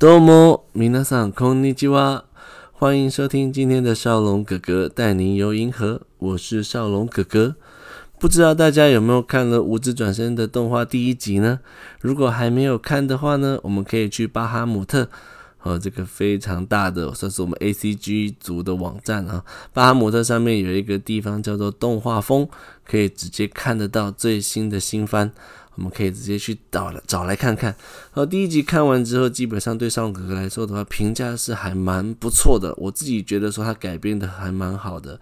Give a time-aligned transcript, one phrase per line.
[0.00, 2.24] どうも，皆さんこんにちは，
[2.72, 7.56] 欢迎收听今天的少龙葛格带您游银河，我是少龙葛格。
[8.18, 11.60] 不知道大家有没有看了《无职转生》的动画第一集呢？
[12.00, 15.08] 如果还没有看的话呢，我们可以去巴哈姆特。
[15.62, 22.48] 哦，这个非常大的算是我们 A C G 组的网站啊，巴哈姆特上面有一个地方叫做动画疯，
[22.88, 25.32] 可以直接看得到最新的新番，
[25.75, 27.75] 我们可以直接去找来找来看看。
[28.11, 32.73] 好，第一集看完之后，基本上对少龙葛格来说的话，评价是还蛮不错的。
[32.77, 35.19] 我自己觉得说他改编的还蛮好的，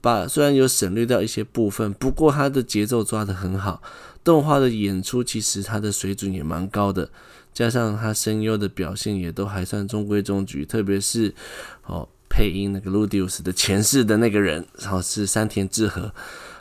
[0.00, 3.82] 把虽然有省略掉一些部分，不过他的节奏抓得很好，
[4.22, 7.10] 动画的演出其实他的水准也蛮高的。
[7.52, 11.34] 加上他声优的表现也都还算中规中矩，特别是
[11.86, 16.14] 哦配音那个 Rudeus 的前世的那个人，然后是山田智和，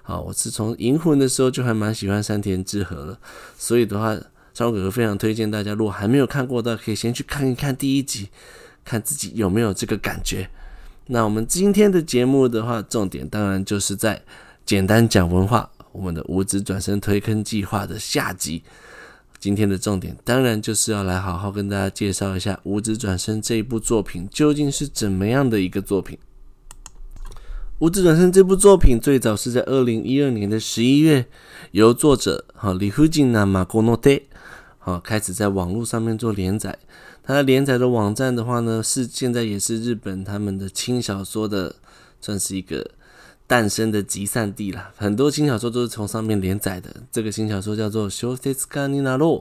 [0.08, 3.20] 啊，我是从银魂的时候就还蛮喜欢山田智和了，
[3.58, 4.18] 所以的话，
[4.54, 8.30] 超哥哥非常推荐大家，如果还没有看过的，可以先去看一看第一集，
[8.86, 10.50] 看自己有没有这个感觉。
[11.08, 14.22] 那我们今天的节目的话，重点当然就是在
[14.66, 18.64] 简单讲文化，我们的无职转生推坑计划的下集。
[19.40, 26.18] 今天的重点当然就是要来好好跟大家介绍一下《无职转生》这一部作品究竟是怎么样的一个作品。
[27.79, 31.27] 《无职转生》这部作品最早是在二零一二年的十一月，
[31.73, 34.21] 由作者哈理不尽那马国诺德
[34.79, 36.79] 好开始在网络上面做连载。
[37.23, 41.77] 他连载的网站的话呢，是现在也是日本他们的轻小说的
[42.21, 42.91] 算是一个。
[43.45, 46.89] 诞生的集散地啦，很多轻小说都是从上面连载的。
[47.11, 49.41] 这个新小说叫做《小说家になろ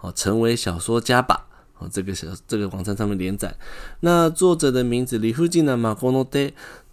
[0.00, 1.46] 哦，成为小说家吧。
[1.78, 3.54] 哦，这个小这个网站上面连载。
[4.00, 6.50] 那作者的名字理不尽那马国诺德，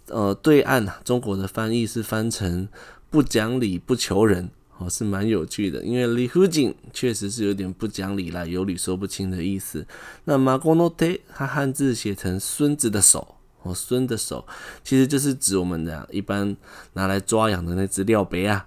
[0.09, 2.69] 呃，对岸中国的翻译是翻成
[3.11, 5.83] “不讲理不求人”，哦，是蛮有趣的。
[5.83, 9.87] 因为理不尽确实是有点不讲理啦，有理说不清的意思。
[10.25, 13.35] 那马国诺德，他汉字写成“孙子的手”。
[13.63, 14.47] 哦孙的手，
[14.85, 16.57] 其实就是指我们的一般
[16.93, 18.65] 拿来抓痒的那只廖杯啊。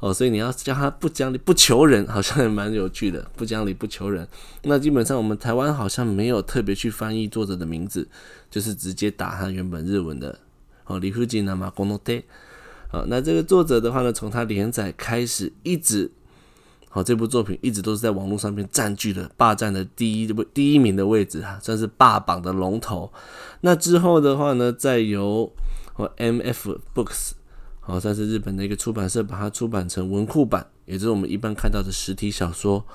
[0.00, 3.30] 哦，所以你要叫他不讲理不求人，好像也蛮有趣的。
[3.36, 4.26] 不讲理不求人，
[4.64, 8.08] 那基本上我们台湾好像没有特别去翻译作者的名字，
[8.50, 10.36] 就是直接打他原本日文的
[10.89, 12.21] 哦，理不尽那马国诺德。
[12.89, 16.11] 好，那这个作者的话呢，从他连载开始一直。
[16.89, 23.11] 好，这部作品一直都是在网络上面占据了霸占的第一位第一名的位置哈，算是霸榜的龙头。
[23.61, 25.51] 那之后的话呢，再由
[25.97, 27.31] MF Books，
[27.81, 32.85] 好，算是日本的一个出版社把它出版成文库版，也就是我们一般看到的实体小说。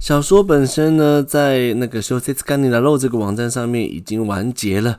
[0.00, 4.98] 小说本身呢，在那个小说家になろう这个网站上面已经完结了。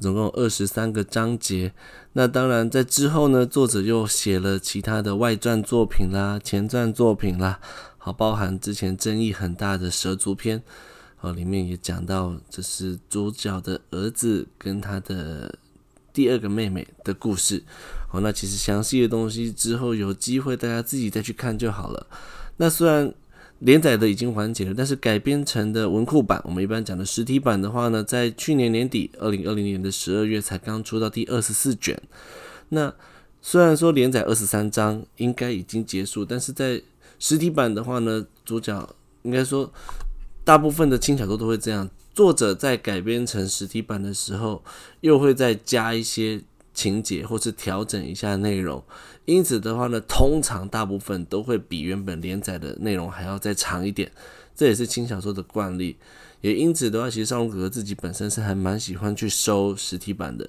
[0.00, 1.72] 总共二十三个章节，
[2.14, 7.60] 那当然在之后呢，作者又写了其他的外传作品啦、前传作品啦，
[7.98, 10.62] 好，包含之前争议很大的蛇族篇，
[11.20, 15.56] 哦，里面也讲到这是主角的儿子跟他的
[16.12, 17.62] 第二个妹妹的故事，
[18.10, 22.06] 哦，那其实详细的东西之后有机会大家自己再去看就好了。
[22.56, 23.14] 那虽然。
[23.64, 32.00] 连载的已经完结了，但是改编成的文库版，我们一般讲的实体版的话呢，在去年年底，二零二零年的十二月才刚出到第二十四卷。
[32.70, 32.92] 那
[33.40, 36.82] 虽然说连载二十三章应该已经结束，但是在
[37.20, 38.88] 实体版的话呢，主角
[39.22, 39.72] 应该说
[40.44, 44.64] 大部分的轻小说都会这样，作者在改编成实体版的时候，
[45.02, 46.42] 又会再加一些。
[46.74, 48.82] 情节或是调整一下内容，
[49.24, 54.10] 因此的话呢，通常大部分都会比原本连载的内容还要再长一点，
[54.56, 55.96] 这也是轻小说的惯例。
[56.40, 60.48] 也因此的话，其实少龙哥哥自己本身是还蛮喜欢去收实体版的，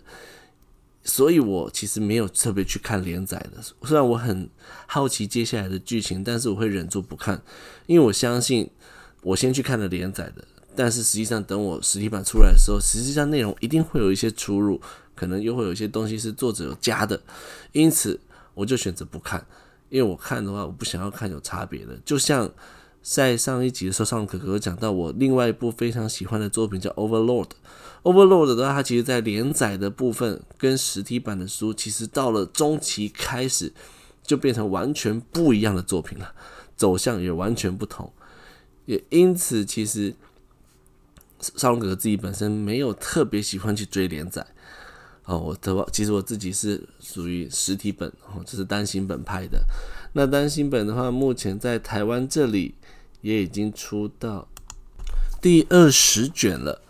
[1.04, 3.62] 所以我其实没有特别去看连载的。
[3.84, 4.50] 虽然我很
[4.88, 7.40] 好奇接下来的剧情，但是我会忍住不看，
[7.86, 8.70] 因为我相信
[9.22, 10.44] 我先去看了连载的，
[10.76, 14.82] 但是实际上等我实体版出来的时候，实际上内容一定会有一些出入。
[15.24, 17.22] 可能又会有一些东西是作者有加的，
[17.72, 18.20] 因此
[18.54, 19.46] 我就选择不看，
[19.88, 21.98] 因为我看的话，我不想要看有差别的。
[22.04, 22.52] 就像
[23.02, 27.48] 在上一集的时候，少龙葛格讲到我另外一部非常喜欢的作品叫《Overlord》
[28.04, 33.72] ，Overlord 的话，它其实在连载的部分跟实体版的书，其实到了中期开始
[34.22, 36.34] 就变成完全不一样的作品了，
[36.76, 38.12] 走向也完全不同。
[38.86, 40.14] 也因此，其实
[41.40, 44.46] 少龙葛格自己本身没有特别喜欢去追连载。
[45.26, 49.64] 哦，我的话，其实我自己是属于实体本，哦，这是单行本派的。
[50.14, 52.76] 那单行本的话，目前在台湾这里
[53.22, 54.48] 也已经出到
[55.42, 56.82] 第二十卷了。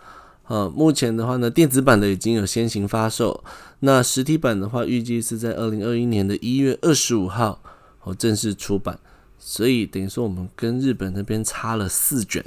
[0.47, 3.43] 哦，目前的话呢，电子版的已经有先行发售，
[3.79, 7.61] 那实体版的话，预计是在二零二一年的一月二十五号
[8.01, 8.99] 哦正式出版。
[9.37, 12.43] 所以等于说，我们跟日本那边差了四卷。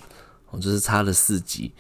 [0.50, 1.72] 哦就是差了四集。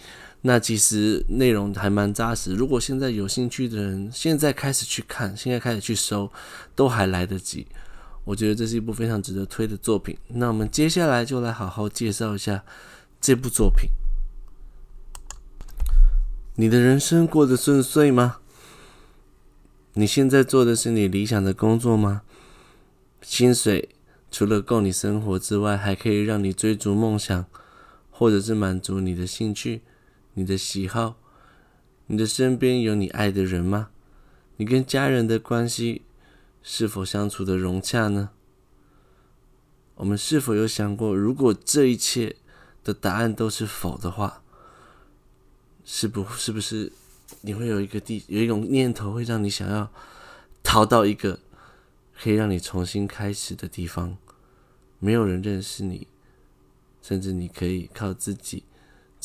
[0.46, 6.30] 那其实内容还蛮扎实，如果现在有兴趣的人，现在开始去看，现在开始去搜，
[6.76, 7.66] 都还来得及。
[8.22, 10.16] 我觉得这是一部非常值得推的作品。
[10.28, 12.64] 那我们接下来就来好好介绍一下
[13.20, 13.90] 这部作品。
[16.54, 18.36] 你的人生过得顺遂吗？
[19.94, 22.22] 你现在做的是你理想的工作吗？
[23.20, 23.88] 薪水
[24.30, 27.46] 除了够你生活之外，还可以让你追逐梦想，
[28.12, 29.82] 或者是满足你的兴趣、
[30.36, 31.16] 你的喜好。
[32.06, 33.90] 你的身边有你爱的人吗？
[34.58, 36.02] 你跟家人的关系？
[36.62, 38.30] 是否相处的融洽呢？
[39.96, 42.36] 我们是否有想过，如果这一切
[42.84, 44.42] 的答案都是否的话，
[45.84, 46.92] 是不是不是
[47.40, 49.90] 你会有一个地有一种念头，会让你想要
[50.62, 51.38] 逃到一个
[52.20, 54.18] 可以让你重新开始的地方？
[54.98, 56.06] 没有人认识你，
[57.00, 58.64] 甚至你可以靠自己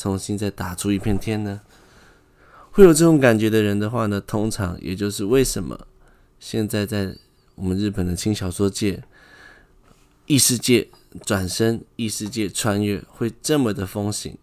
[0.01, 1.61] 重新再打出一片天呢？
[2.71, 5.87] 会有这种感觉的人的话呢，通常也就是为什么
[6.39, 7.15] 现在在。
[7.55, 9.03] 我们日本的轻小说界，
[10.25, 10.87] 异世界
[11.23, 14.35] 转身、异世界穿越会这么的风行，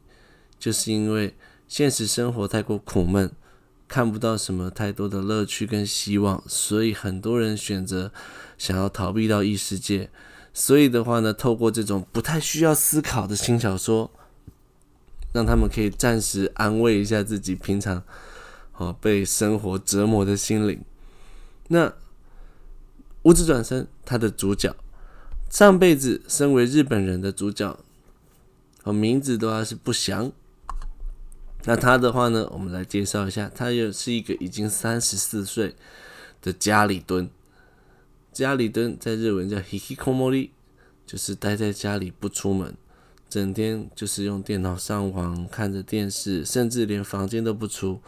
[0.56, 1.34] 就是因为
[1.66, 3.32] 现实生活太过苦闷，
[3.88, 8.12] 看不到什么太多的乐趣跟希望，所以很多人选择
[8.56, 10.10] 想要逃避到异世界。
[10.52, 14.12] 所以的话呢，透过这种不太需要思考的轻小说，
[15.38, 18.02] 让他们可以暂时安慰一下自己平常
[18.72, 20.82] 哦被生活折磨的心灵。
[21.68, 21.94] 那。
[23.24, 24.74] 无职转身，他的主角
[25.50, 27.78] 上辈子身为日本人的主角，
[28.84, 30.32] 哦名字的话是不详。
[31.64, 35.74] 那他的话呢，我们来介绍一下，他又是一个已经三十四岁
[36.40, 37.28] 的家里蹲。
[38.32, 40.50] 家里蹲在日文叫 hikikomori，
[41.04, 42.74] 就是待在家里不出门，
[43.28, 48.00] 整天就是用电脑上网，看着电视，甚至连房间都不出。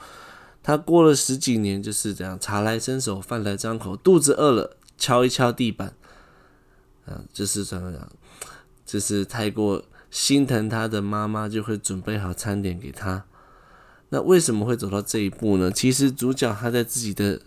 [0.63, 4.77] 他过了十几年就是这样，茶来伸手，饭来张口，肚子饿了。
[4.99, 5.95] 敲一敲地板，
[7.07, 8.13] 啊，就是怎么样，
[8.85, 13.25] 就是太过心疼他的妈妈，就会准备好餐点给他。
[14.11, 15.73] 那为什么会走到这一步呢？
[15.73, 17.41] 其实主角他在自己的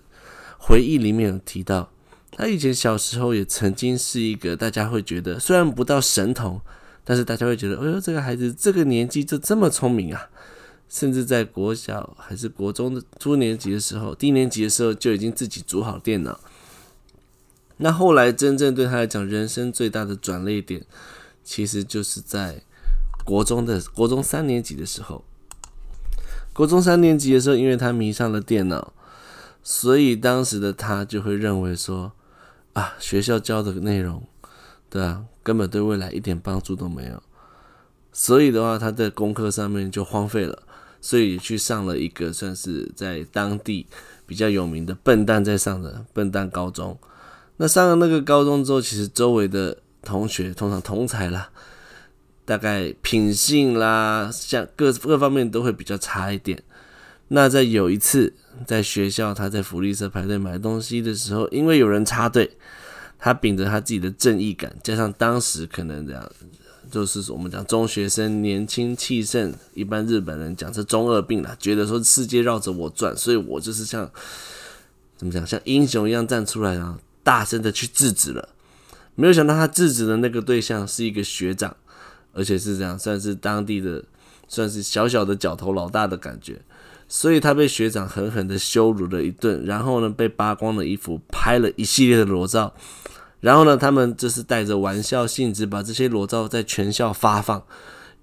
[0.57, 1.91] 回忆里面有提到，
[2.31, 6.59] 他以前小时候也曾经是一个大家会觉得虽然不到神童，
[7.03, 10.29] 但是大家会觉得，哎呦，这个孩子这个年纪就这么聪明啊！
[10.89, 16.39] 甚至在国小还是国中的初年级的时候，低年级的时候就已经自己组好电脑。
[17.77, 20.85] 那后来真正对他来讲，人生最大的转捩点，
[21.43, 22.61] 其实就是在
[23.25, 25.25] 国中的国中三年级的时候。
[26.53, 28.93] 国中三年级的时候，因为他迷上了电脑，
[29.63, 32.11] 所以当时的他就会认为说，
[32.73, 34.23] 啊，学校教的内容，
[34.91, 37.21] 对啊，根本对未来一点帮助都没有。
[38.11, 40.63] 所以的话，他在功课上面就荒废了，
[41.01, 43.85] 所以去上了一个算是在当地
[44.25, 46.97] 比较有名的笨蛋在上的笨蛋高中。
[47.57, 51.49] 那上了那个高中之后，其实周围的同学通常同才啦，
[52.45, 56.61] 大概品性啦，像各各方面都会比较差一点。
[57.29, 58.33] 那在有一次
[58.67, 62.57] 在学校，他在福利社排队买东西的时候，因为有人插队，
[63.23, 66.31] 他秉着他自己的正义感，加上当时可能这样，
[66.91, 74.11] 就是我们讲中学生年轻气盛，一般日本人讲是中二病啦，觉得说世界绕着我转，所以我就是像
[75.15, 76.99] 怎么讲，像英雄一样站出来啊。
[77.23, 78.49] 大声的去制止了，
[79.15, 81.73] 没有想到他制止的那个对象是一个学长，
[82.33, 84.03] 而且是这样，算是当地的，
[84.49, 86.59] 算是小小的角头老大的感觉，
[87.15, 92.73] 所以他被学长狠狠的羞辱了一顿，然后呢，被扒光了衣服，拍了一系列的裸照，
[93.39, 97.63] 然后呢，他们就是带着玩笑性质把这些裸照在全校发放，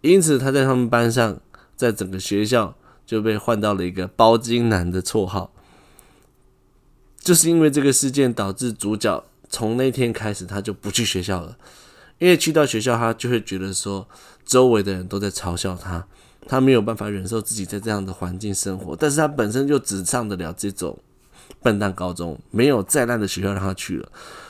[0.01, 1.39] 因此他在他们班上，
[1.77, 2.75] 在整个学校
[3.07, 5.53] 就被换到了一个包金男的绰号。
[7.21, 11.57] 就是因为这个事件导致主角从那天开始他就不去学校了，
[12.19, 14.09] 因为去到学校他就会觉得说
[14.45, 16.09] 周围的人都在嘲笑他，
[16.47, 20.99] 他没有办法忍受自己在这样的环境生活，但是他本身就只上得了这种
[21.63, 24.09] 笨蛋高中，没有再烂的学校让他去了，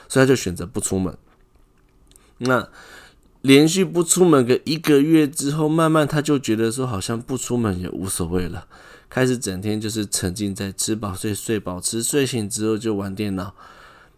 [0.09, 1.17] 所以他就选择不出门。
[2.39, 2.69] 那
[3.43, 8.67] 连续不出门个一个月之后，慢慢他就觉得说好像不出门也无所谓了。
[9.09, 13.55] 开始整天就是沉浸在吃饱睡、睡饱吃，睡醒之后就玩电脑。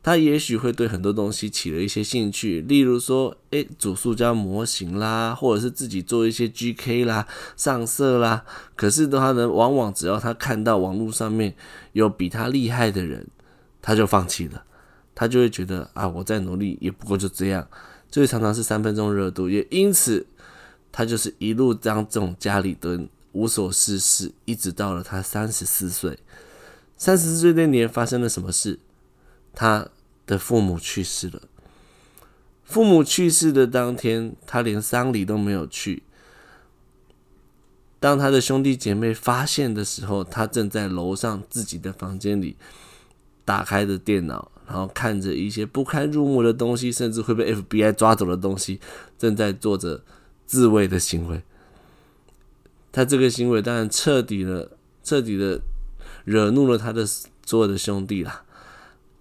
[0.02, 8.44] 他也许会对很多东西起了一些兴趣，例如说，诶，主塑胶模型啦，或者是自己做一些 GK 啦、上色啦。
[8.74, 11.54] 可是的话呢，往往只要他看到网络上面
[11.92, 13.26] 有比他厉害的人，
[13.80, 14.64] 他就放弃了。
[15.14, 17.68] 他就会觉得啊，我再努力也不过就这样。
[18.10, 20.26] 所以常常是三分钟热度，也因此。
[20.94, 26.18] 他就是一路当这种家里蹲，无所事事，一直到了他三十四岁。
[26.98, 28.78] 三十四岁那年发生了什么事？
[29.54, 29.88] 他
[30.26, 31.42] 的父母去世了。
[32.64, 36.02] 父母去世的当天，他连丧礼都没有去。
[38.00, 42.56] 当他的兄弟姐妹发现的时候，他正在楼上自己的房间里
[43.44, 48.80] 打开着电脑，然后看着一些不堪入目的东西，甚至会被 FBI 抓走的东西，
[49.18, 50.02] 正在做着
[50.46, 51.42] 自卫的行为。
[52.90, 54.70] 他这个行为当然彻底了，
[55.04, 55.60] 彻底的
[56.24, 58.44] 惹怒了他的所有的兄弟啦。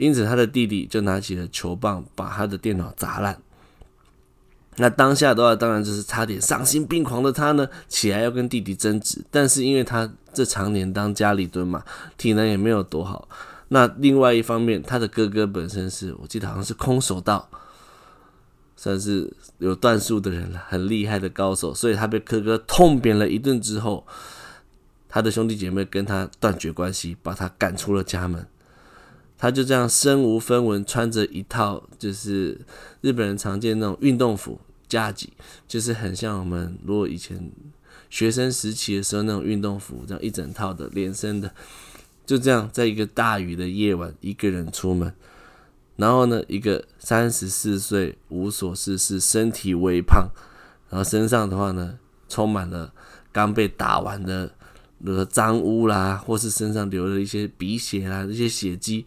[0.01, 3.39] 因此，他的弟弟就拿起了球棒，把他的电脑砸烂。
[4.77, 9.23] 那当下的话，当然就是差点丧心病狂的他呢，起来要跟弟弟争执。
[9.29, 11.83] 但是因为他这常年当家里蹲嘛，
[12.17, 13.29] 体能也没有多好。
[13.67, 17.47] 那另外一方面，他的哥哥本身是我记得好像是空手道，
[18.75, 21.75] 算是有段数的人了，很厉害的高手。
[21.75, 24.03] 所以他被哥哥痛扁了一顿之后，
[25.07, 28.47] 他的兄弟姐妹跟他断绝关系，把他赶出了家门。
[29.41, 32.61] 他就这样身无分文，穿着一套就是
[33.01, 35.33] 日本人常见那种运动服，夹击，
[35.67, 37.51] 就是很像我们如果以前
[38.07, 41.51] 学生时期的时候那种运动服，这样一整套的连身的，
[42.23, 45.11] 就这样在一个大雨的夜晚，一个人出门，
[45.95, 50.29] 然后呢，一个三十四岁无所事事，身体微胖，
[50.91, 51.97] 然后身上的话呢，
[52.29, 52.93] 充满了
[53.31, 54.51] 刚被打完的。
[55.05, 59.05] 的脏污啦，或是身上流了一些鼻血啦，这些血迹，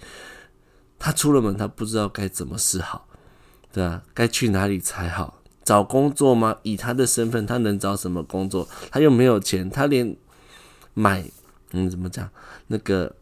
[0.98, 3.06] 他出了门，他不知道该怎么是好，
[3.72, 4.02] 对吧？
[4.12, 5.40] 该去哪里才好？
[5.64, 6.56] 找工作吗？
[6.62, 8.68] 以他的身份，他能找什么工作？
[8.90, 10.16] 他又没有钱，他连
[10.92, 11.24] 买
[11.72, 12.28] 嗯怎么讲
[12.66, 13.14] 那个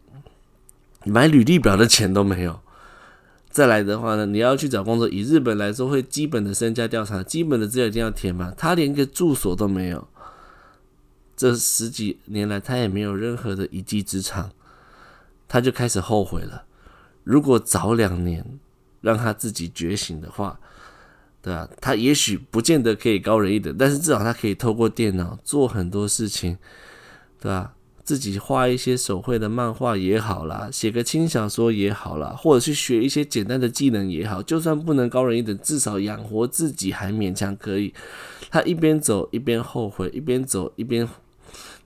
[1.05, 2.59] 买履历表的钱都没有。
[3.49, 8.51] 再来的话呢，你要去找工作，以日本来说，会基本的身家调查，基本的资料一定要填嘛。
[8.57, 10.07] 他连个住所都没有。
[11.35, 14.51] 这十几年来，他也没有任何的一技之长，
[15.47, 16.65] 他就开始后悔了。
[17.23, 18.59] 如果早两年
[19.01, 20.59] 让他自己觉醒的话，
[21.41, 21.69] 对吧？
[21.81, 26.57] 他也许不见得可以高人一等，但是至少他可以透过电脑做很多事情，
[27.41, 27.73] 对吧？
[28.03, 37.93] 自己画一些手绘的漫画也好啦，写个轻小说也好啦，或者去学一些简单的技能也好，就算不能高人一等，至少养活自己还勉强可以。
[38.49, 41.07] 他一边走一边后悔，一边走一边。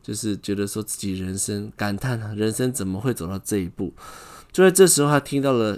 [0.08, 3.92] 就是觉得说自己人生感叹啊，人生怎么会走到这一步？
[4.54, 5.78] 就在这时候，他听到了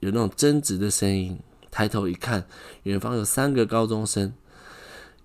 [0.00, 1.38] 有那种争执的声音，
[1.70, 2.46] 抬头一看，
[2.84, 4.32] 远方有三个高中生，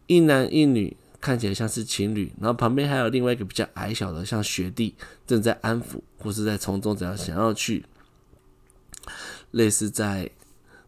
[0.06, 7.86] 一男一女，看起来像是情侣，然后旁边还有另外一个比较矮小的，像学弟，正在安抚或是在从中怎样想要去，
[9.52, 10.30] 类似在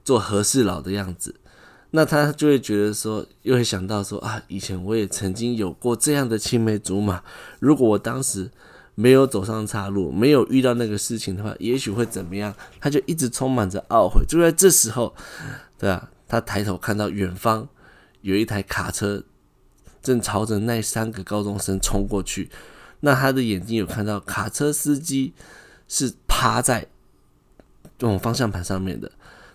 [0.04, 1.36] 做和事佬的样子。
[1.96, 7.24] 那他就会觉得说，又会想到说啊，以前我也曾经有过这样的青梅竹马，
[7.60, 8.50] 如果我当时
[8.96, 12.52] 没有走上岔路，没有遇到那个事情的话，也许会怎么样？
[12.80, 14.26] 他就一直充满着懊悔。
[14.28, 15.14] 就在这时候，
[15.78, 17.70] 对啊，他抬头看到远方
[18.22, 19.24] 有一台卡车
[20.02, 22.50] 正朝着那三个高中生冲过去，
[23.02, 25.34] 那他的眼睛有看到卡车司机
[25.88, 26.88] 是趴在
[28.00, 29.12] 这种方向盘上面的。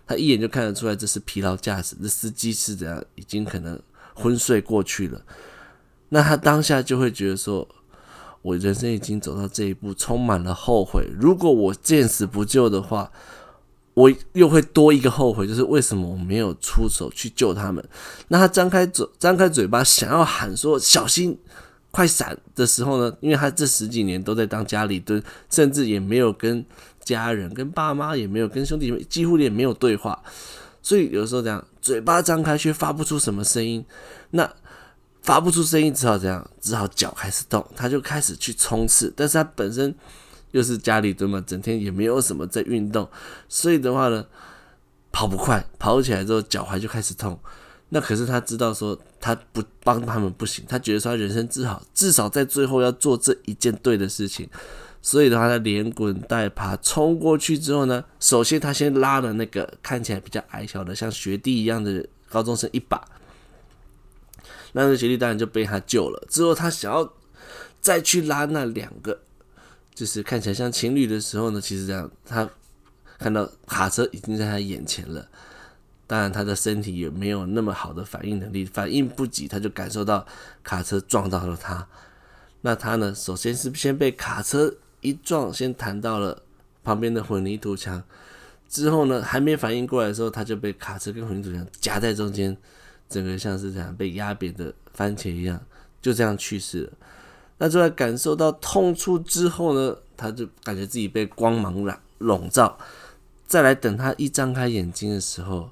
[0.08, 3.78] 他一眼就看得出来，这是疲劳驾驶，这司机是怎样，已经可能
[4.14, 5.20] 昏睡过去了。
[6.08, 7.68] 那他当下就会觉得说，
[8.40, 11.06] 我人生已经走到这一步，充满了后悔。
[11.20, 13.12] 如果我见死不救的话，
[13.92, 17.86] 我又会多一个后悔，就是为什么我没有出手去救他们？
[18.28, 21.38] 那他张开嘴，张开嘴巴想要喊说“小心，
[21.90, 23.14] 快闪”的时候呢？
[23.20, 26.64] 因为他这十几年都在当家里蹲，甚至也没有跟。
[27.08, 30.22] 家人跟爸妈也没有，跟兄弟们几乎也没有对话，
[30.82, 33.82] 所以有时候这样，嘴巴张开却发不出什么声音，
[34.32, 34.50] 那
[35.22, 39.94] 发不出声音，只好这样，只好脚开始动，他就开始去冲刺，但是他本身
[40.50, 43.08] 又是家里蹲嘛，整天也没有什么在运动，
[43.48, 44.26] 所以的话呢，
[45.10, 47.38] 跑不快，跑起来之后脚踝就开始痛，
[47.88, 54.46] 那可是他知道说他不帮他们不行，他觉得说他人生至少至少在最后要做这一件对的事情。
[55.00, 63.02] 所以的话，他连滚带爬冲过去之后呢，首先他先拉了那个看起来比较矮小的像学弟一样的高中生一把，
[64.72, 66.26] 那个学弟当然就被他救了。
[66.28, 67.10] 之后他想要
[67.80, 69.20] 再去拉那两个，
[69.94, 72.46] 就是看起来像情侣的时候呢，其实这样他
[73.18, 75.28] 看到卡车已经在他眼前了，
[76.08, 80.26] 当然他的身体也没有那么好的反应能力，反应不及，他就感受到
[80.64, 81.86] 卡车撞到了他。
[82.62, 84.74] 那他呢，首先是先被卡车。
[85.00, 86.42] 一撞，先弹到了
[86.82, 88.02] 旁边的混凝土墙，
[88.68, 92.56] 之后呢，还没反应过来的时候，他就被卡车跟混凝土墙夹在中间，
[93.08, 95.60] 整个像是这样被压扁的番茄一样，
[96.00, 96.92] 就这样去世了。
[97.58, 102.78] 那就在感受到痛处之后呢，他就感觉自己被光芒笼笼罩。
[103.46, 105.70] 再来等他一张开眼睛的时候，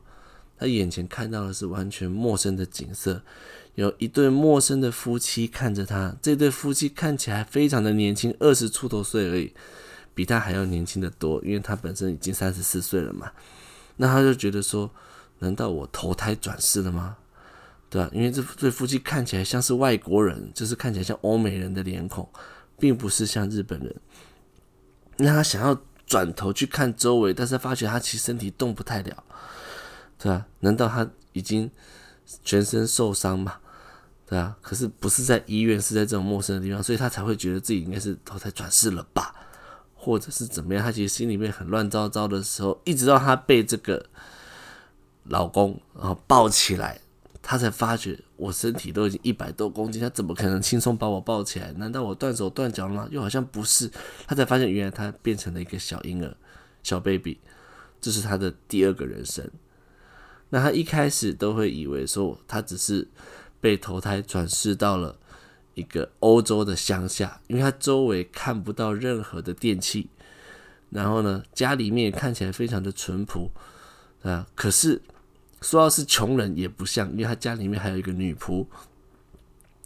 [0.58, 3.22] 他眼前看到的是完全陌生的景色，
[3.76, 6.16] 有一对陌生的夫妻看着他。
[6.20, 9.54] 这对夫妻看起来非常的年轻，二十出头岁而已，
[10.14, 13.30] 比他还要年轻的多，因为他本身已经三十四岁了嘛。
[13.96, 14.90] 那他就觉得说，
[15.38, 17.16] 难道我投胎转世了吗？
[17.88, 18.10] 对吧？
[18.12, 22.28] 因为这对夫妻看起来像是外国人，就是看起来像欧美人的脸孔，
[22.78, 23.94] 并不是像日本人。
[25.18, 29.24] 那他想要转头去看周围，但是发觉他其实身体动不太了，
[30.18, 30.46] 对吧？
[30.60, 31.70] 难道他已经
[32.42, 33.58] 全身受伤吗？
[34.28, 34.56] 对啊？
[34.60, 39.34] 可是不是在医院，是在这种陌生的地方，所以他才会觉得自己应该是投胎转世了吧，
[39.94, 40.82] 或者是怎么样？
[40.82, 44.06] 他其实心里面很乱糟糟的时候，一直到他被这个
[45.24, 47.00] 老公然后抱起来。
[47.48, 51.70] 他才发觉我身体都已经一百多公斤，他怎么可能轻松把我抱起来？
[51.74, 53.08] 难道我断手断脚了吗？
[53.12, 53.88] 又好像不是。
[54.26, 56.36] 他才发现，原来他变成了一个小婴儿，
[56.82, 57.38] 小 baby，
[58.00, 59.48] 这是他的第二个人生。
[60.48, 63.06] 那他一开始都会以为说，他只是
[63.60, 65.18] 被投胎转世到了
[65.74, 70.08] 一个欧洲的乡下，因为他周围看不到任何的电器，
[70.90, 73.50] 然后呢，家里面看起来非常的淳朴
[74.22, 74.46] 啊。
[74.54, 75.02] 可是。
[75.62, 78.66] 说要是穷人也不像，因为他家里面还有一个女仆，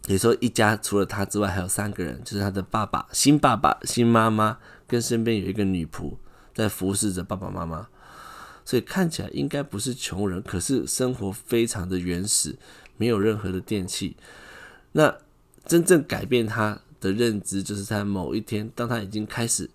[0.08, 4.58] 也说一家除了他之外还有三个人，就是他的爸爸、新爸爸、新妈妈
[4.88, 6.16] 跟身边有一个女仆
[6.52, 7.86] 在服侍着爸爸妈妈，
[8.64, 12.58] 所以看起来应该不是穷人，可是生活非常的原始，
[13.00, 14.14] 没有任何的电器。
[14.92, 15.16] 那
[15.64, 19.70] 真正改变他的认知，就是在某一天，当他已经开始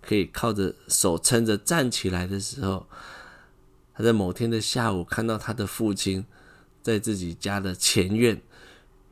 [0.00, 2.86] 可以靠着手撑着站起来的时候。
[3.94, 6.24] 他在某天的下午看到他的父亲
[6.80, 8.40] 在自己家的前院，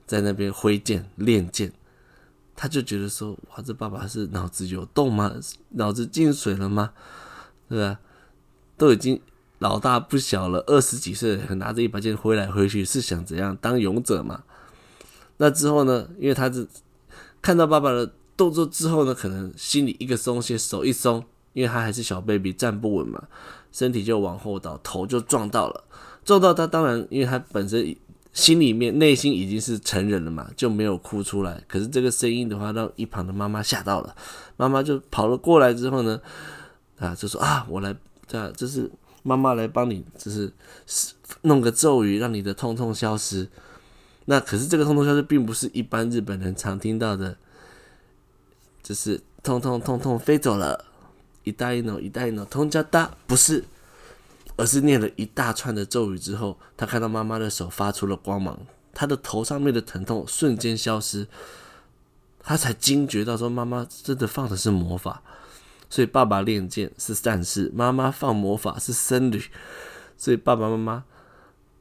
[0.07, 1.73] 在那边挥剑练剑，
[2.55, 5.35] 他就觉得说：“哇，这爸爸是脑子有洞吗？
[5.71, 6.93] 脑子进水了吗？
[7.69, 7.99] 对吧？
[8.77, 9.21] 都已经
[9.59, 14.43] 老大不小了，二十几岁，拿着一把剑挥来挥去，是想怎样当勇者嘛？
[15.39, 16.09] 那之后呢？
[16.19, 16.67] 因为他是
[17.41, 23.23] 看到爸爸的动作之后呢，可能心里一个松懈，手一松，因为他还是小 baby，站不稳嘛。”
[23.73, 25.85] 身体就往后倒，头就撞到了，
[26.25, 26.67] 撞到他。
[26.67, 27.95] 当然，因为他本身
[28.33, 31.63] 心里面内心已经是成人了嘛，就没有哭出来。
[31.69, 34.17] 可是这个声音的话，让一旁的妈妈吓到了。
[34.57, 36.19] 妈妈就跑了过来之后呢，
[36.99, 37.95] 啊，就说啊，我来，
[38.27, 38.91] 这就是
[39.27, 40.53] 妈妈来帮你，就是
[41.43, 43.49] 弄个咒语，让你的痛痛消失。
[44.27, 47.37] 那可是这个痛痛消失，并不是一般日本人常听到的，
[48.85, 50.85] 就是痛痛痛痛飞走了。
[51.43, 53.65] 一大一脑，一大一脑，通加大不是，
[54.57, 58.57] 而是念了一大串的咒语之后，他看到妈妈的手发出了光芒，
[58.95, 61.27] 他的头上面的疼痛瞬间消失，
[62.41, 65.23] 他才惊觉到说妈妈真的放的是魔法，
[65.89, 69.43] 所以爸爸练剑是战士，妈妈放魔法是僧侣，
[70.17, 71.05] 所以爸爸妈妈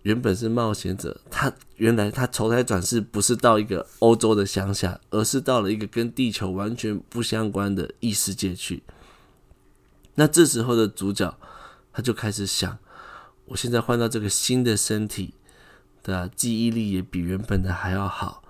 [0.03, 8.83] 原本是冒险者，他原来他投胎转世不是到一个欧洲的乡下，而是到了一个跟地球完全不相关的异世界去。
[10.13, 11.35] 那这时候的主角，
[11.91, 12.77] 他就开始想：
[13.45, 15.33] 我现在换到这个新的身体，
[16.03, 18.43] 对啊，记忆力也比原本的还要好。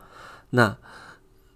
[0.50, 0.78] 那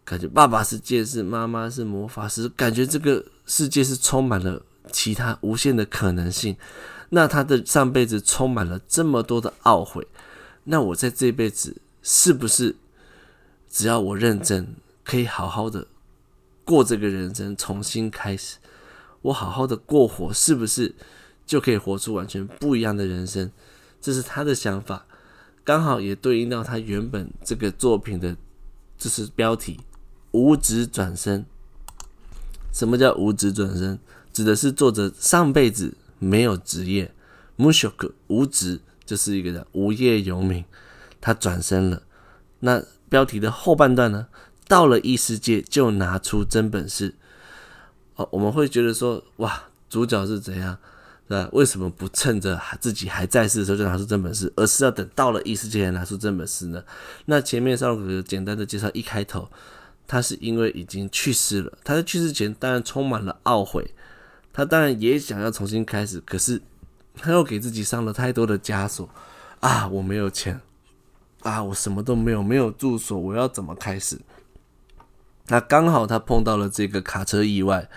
[0.10, 4.60] 感觉爸爸是剑士，妈妈是魔法师，感觉这个世界是充满了
[4.91, 6.58] 其他无限的可能性。
[7.10, 10.08] 那他的上辈子充满了这么多的懊悔，
[10.63, 12.76] 那我在这辈子是不是
[13.69, 15.86] 只要我认真，可以好好的
[16.65, 18.58] 过这个人生，重新开始？
[19.22, 20.95] 我好好的过活，是不是
[21.45, 23.52] 就可以活出完全不一样的人生？
[24.02, 25.06] 这是他的想法，
[25.63, 28.36] 刚好也对应到他原本这个作品的，
[28.98, 29.80] 就是标题
[30.31, 31.45] “无职转生”。
[32.71, 33.99] 什么叫无职转生？
[34.31, 37.13] 指的是作者上辈子没有职业，
[37.57, 37.91] 无职
[38.27, 40.63] 无职就是一个人无业游民，
[41.19, 42.03] 他转生了。
[42.59, 44.27] 那标题的后半段呢？
[44.67, 47.15] 到了异世界就拿出真本事。
[48.15, 50.77] 哦我们会觉得说，哇，主角是怎样，
[51.27, 51.49] 对吧？
[51.53, 56.83] 为什么不趁着自己还在世的时候就拿出真本事，而是要等到了异世界才拿出真本事呢？
[57.25, 59.49] 那前面少龙哥哥简单的介绍，一开头，
[60.10, 63.93] 他是因为已经去世了，他在去世前当然充满了懊悔，
[64.52, 66.60] 他当然也想要重新开始，可是
[67.15, 69.08] 他又给自己上了太多的枷锁
[69.60, 69.88] 啊！
[69.88, 70.60] 我没有钱
[71.43, 74.19] 啊，我什么都没有，没有住所，我要怎么开始？
[75.48, 77.88] 那刚好他碰到了这个卡车意外。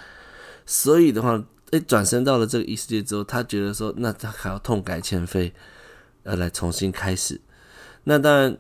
[0.67, 5.53] 所以的话，诶，转身到了这个异世界之后，他觉得说，那他还要痛改前非，
[6.25, 7.41] 要，来重新开始。
[8.05, 8.59] 那当然，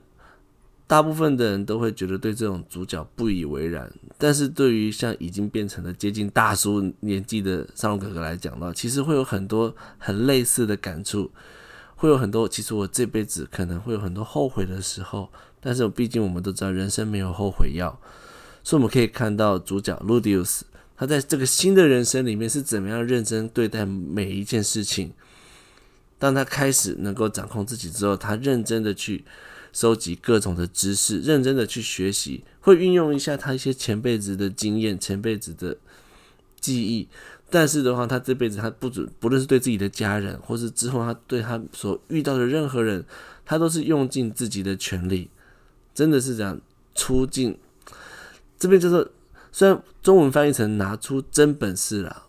[0.92, 3.90] 大部分的人都会觉得对这种主角不以为然。
[4.18, 11.30] 但是对于像已经变成了接近大叔年纪的少龙哥哥来讲呢，其实会有很多很类似的感触，
[11.96, 12.46] 会有很多。
[12.46, 17.98] 其实我这辈子可能会有很多后悔的时候，但是毕竟我们都知道人生没有后悔药，
[18.62, 20.60] 所以我们可以看到主角 Rudius，
[20.94, 25.14] 他在这个新的人生里面是怎么样认真对待每一件事情。
[26.18, 29.24] 当他开始能够掌控自己之后，他认真的去
[29.72, 35.76] 收集各种的知识，认真的去学习，会运用一下他一些前辈子的经验、前辈子的
[36.60, 37.08] 记忆。
[37.50, 43.04] 但是的话，他这辈子他不准，不论是对自己的家人，或是之后他对他所遇到的任何人，
[43.44, 45.28] 他都是用尽自己的全力，
[45.94, 46.60] 真的是这样
[46.94, 47.58] 出尽。
[48.58, 49.10] 这边就是
[49.50, 52.24] 虽然中文翻译成拿出真本事了，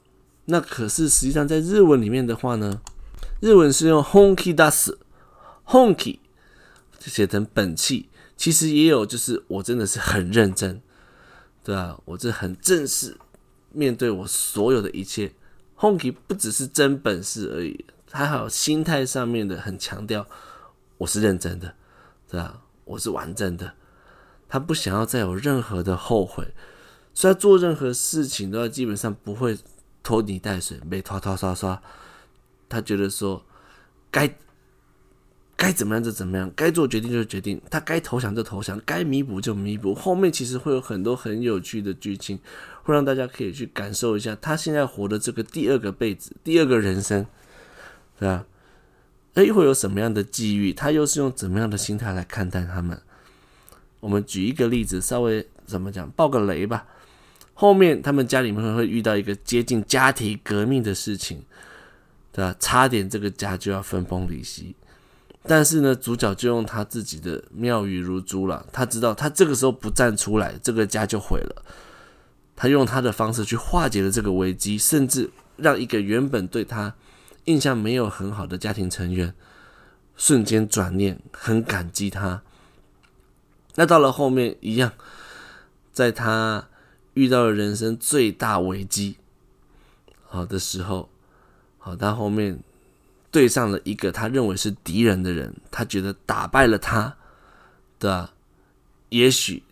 [0.45, 2.82] 那可是实际上在日文里面的话呢？
[3.39, 4.93] 日文是用 honki das
[5.67, 6.19] honki
[7.04, 10.82] 就写成本气，其实也有就是我真的是很认真，
[11.62, 12.00] 对吧？
[12.06, 13.18] 我这很正式
[13.74, 15.34] 面对我所有的一切。
[15.78, 20.26] honki 不只是真本事而已，他还有心态上面的很强调，
[21.00, 21.76] 我是认真的，
[22.30, 22.62] 对吧？
[22.86, 23.74] 我是完整的，
[24.48, 26.54] 他不想要再有任何的后悔，
[27.13, 29.58] 所以他做任何事情都要基本上不会
[30.02, 31.82] 拖泥带水，没拖拖刷刷。
[32.70, 33.46] 他觉得说，
[34.10, 34.38] 该
[35.63, 39.95] 该怎么样就怎么样，该做决定就决定，他该投降就投降，该弥补就弥补。
[39.95, 42.38] 后面其实会有很多很有趣的剧情，
[42.84, 47.26] 会让大家可以去感受一下他现在活的这个第二个辈子，第二个人生，
[48.19, 48.45] 对吧？
[49.36, 50.73] 哎，会有什么样的际遇？
[50.73, 53.02] 他又是用怎么样的心态来看待他们？
[54.02, 56.86] 我们举一个例子，稍微怎么讲，爆个雷吧。
[57.54, 61.41] 后面他们家里面会遇到一个接近家庭革命的事情。
[62.34, 62.56] 对吧？
[62.60, 64.76] 差点这个家就要分崩离析，
[65.45, 68.65] 但是呢，主角就用他自己的妙语如珠了。
[68.71, 71.65] 他知道，他这个时候不站出来，这个家就毁了。
[72.56, 76.95] 他用他的方式去化解了这个危机，甚至让一个原本对他
[77.45, 79.36] 印象没有很好的家庭成员
[80.15, 82.41] 瞬间转念，很感激他。
[83.75, 84.93] 那到了后面一样，
[85.91, 86.69] 在他
[87.15, 89.17] 遇到了人生最大危机
[90.25, 91.10] 好的时候。
[91.79, 92.63] 好，他后面
[93.34, 97.17] 对上了一个他认为是敌人的人，他觉得打败了他，
[97.98, 98.34] 对吧？
[99.10, 99.63] 也许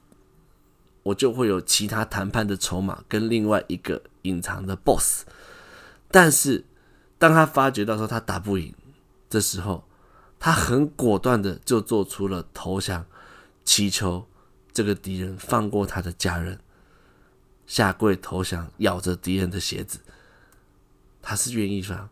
[1.04, 5.26] 我就会有其他谈判的筹码跟另外一个隐藏的 BOSS。
[6.10, 6.65] 但是
[7.19, 8.74] 当他发觉到说他打不赢
[9.30, 9.84] 的时候，
[10.39, 13.06] 他很果断的就做出了投降，
[13.63, 14.28] 祈求
[14.74, 16.60] 这个敌人放过他的家人，
[17.67, 20.00] 下跪投降，咬着敌人的鞋子。
[21.21, 22.10] 他是愿意放，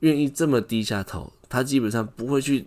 [0.00, 2.66] 愿意这么低下头，他基本上不会去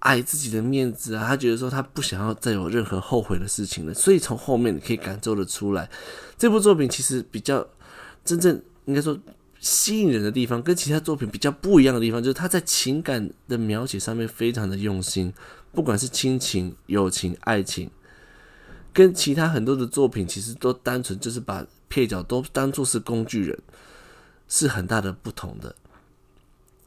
[0.00, 1.26] 爱自己的面子啊。
[1.26, 3.94] 他觉得说他不想要再有任何后悔的事情了。
[3.94, 5.88] 所以从后面你可以感受得出来，
[6.36, 7.66] 这部作品其实比较
[8.24, 9.18] 真正应该说
[9.60, 15.32] 吸引人的地方，跟其他作品比较不一样的地方，就是他在情感的描写上面非常的用心，
[15.72, 17.90] 不管是亲情、友情、爱情，
[18.92, 23.58] 跟其他很多的作品其实都单纯就是把配角都当做是工具人。
[24.52, 25.72] 是很大的不同的，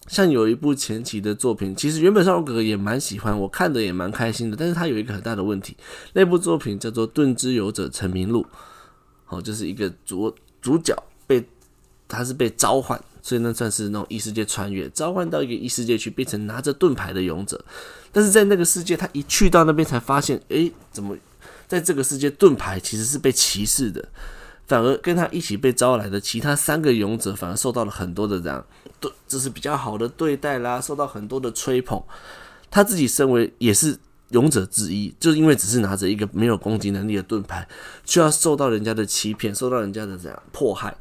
[0.08, 5.76] 像有一部前期的作品，其实原本少龙葛格也蛮喜欢，我看的也蛮开心的，但是他有一个很大的问题，
[6.12, 8.42] 那部作品叫做《盾之勇者成名录》，
[9.26, 10.94] 好，就是一个主主角
[11.26, 11.44] 被
[12.08, 17.64] 他是被召唤，所以那算是那种异世界穿越，召唤到一个异世界去，变成拿着盾牌的勇者，
[18.12, 21.18] 但是在那个世界，他一去到那边才发现，诶，怎么
[21.66, 24.10] 在这个世界盾牌其实是被歧视的。
[24.74, 28.66] 反而跟他一起被招来的其他三个勇者，反而受到了很多的这样
[29.00, 32.02] 对，这是比较好的对待啦，受到很多的吹捧。
[32.72, 33.96] 他自己身为也是
[34.30, 37.68] 勇者之一，就因为只是拿着一个没有攻击能力的盾牌，
[38.04, 40.98] 却要受到人家的欺骗，受到人家的这样迫害。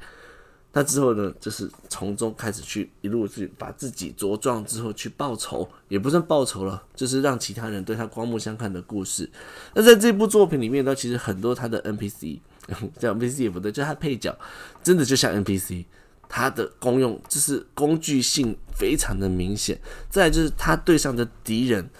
[0.74, 9.30] 那之后呢，就是从中开始去一路去把自己茁壮之后去报仇，也不算报仇了，就是让其他人对他刮目相看的故事。
[9.72, 12.40] 那在这部作品里面呢，其实很多他的 NPC。
[12.98, 14.36] 这 NPC 也不对，就他配角
[14.82, 15.84] 真的就像 NPC，
[16.28, 19.78] 他的功用就是工具性非常的明显。
[20.08, 21.90] 再就是他对上的敌人，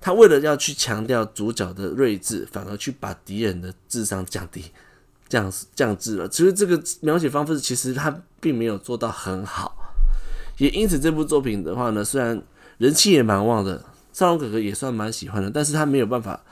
[0.00, 4.64] 他为了要去强调主角的睿智，反而去把敌人的智商降低，
[5.28, 6.28] 降降智了。
[6.28, 9.76] 其实这个描写方式其实他并没有做到很好，
[10.56, 12.42] 也因此这部作品的话呢，虽然
[12.78, 16.42] 人气也蛮旺的，少龙哥哥也算蛮喜欢的，但是他没有办法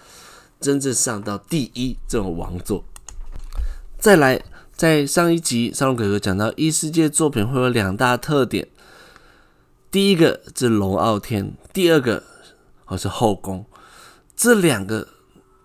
[0.60, 2.84] 真正上到第一这种王座。
[3.98, 4.40] 再来，
[4.72, 8.68] 在上一集少龙哥哥讲到异世界作品会有两大特点，
[9.90, 12.22] 第一个是龙傲天，第二个
[12.86, 13.64] 哦是后宫。
[14.36, 15.08] 这两个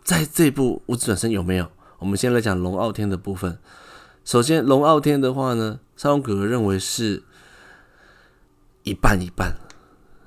[0.03, 1.69] 在这部无职转生有没有？
[1.99, 3.59] 我们先来讲龙傲天的部分。
[4.23, 7.23] 首先，龙傲天的话呢，少龙哥哥认为是
[8.83, 9.55] 一半一半。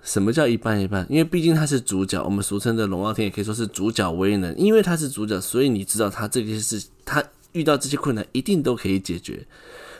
[0.03, 1.07] 什么叫一半一半？
[1.09, 4.55] 因为毕竟他是主角，我们俗称的龙傲天也可以说是主角威能。
[4.57, 9.47] 因为他是主角，所以你知道他这些事，他遇到这些困难一定都可以解决。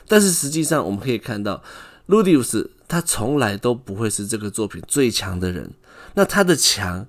[0.07, 1.63] 但是实际上，我们可以看到，
[2.05, 5.71] 路迪乌斯他从来都不会是这个作品最强的人。
[6.13, 7.07] 那他的强，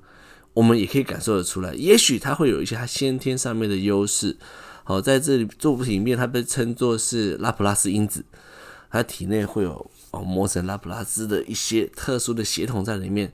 [0.55, 1.75] 我们也可以感受得出来。
[1.75, 4.37] 也许他会有一些他先天上面的优势。
[4.83, 8.25] 好，在这里作品里面，他被称作是拉普拉斯因子，
[8.91, 10.21] 他体内会有哦。
[10.21, 13.33] 魔神拉普拉斯的一些特殊的血统在里面，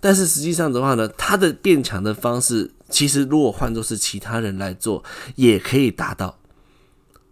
[0.00, 5.04] 但是实际上的话呢，他的变强的方式，其实如果换作是其他人来做，
[5.36, 6.38] 也可以达到。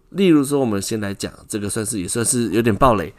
[0.09, 3.13] 例如说，我们先来讲这个，算是也算是有点暴雷。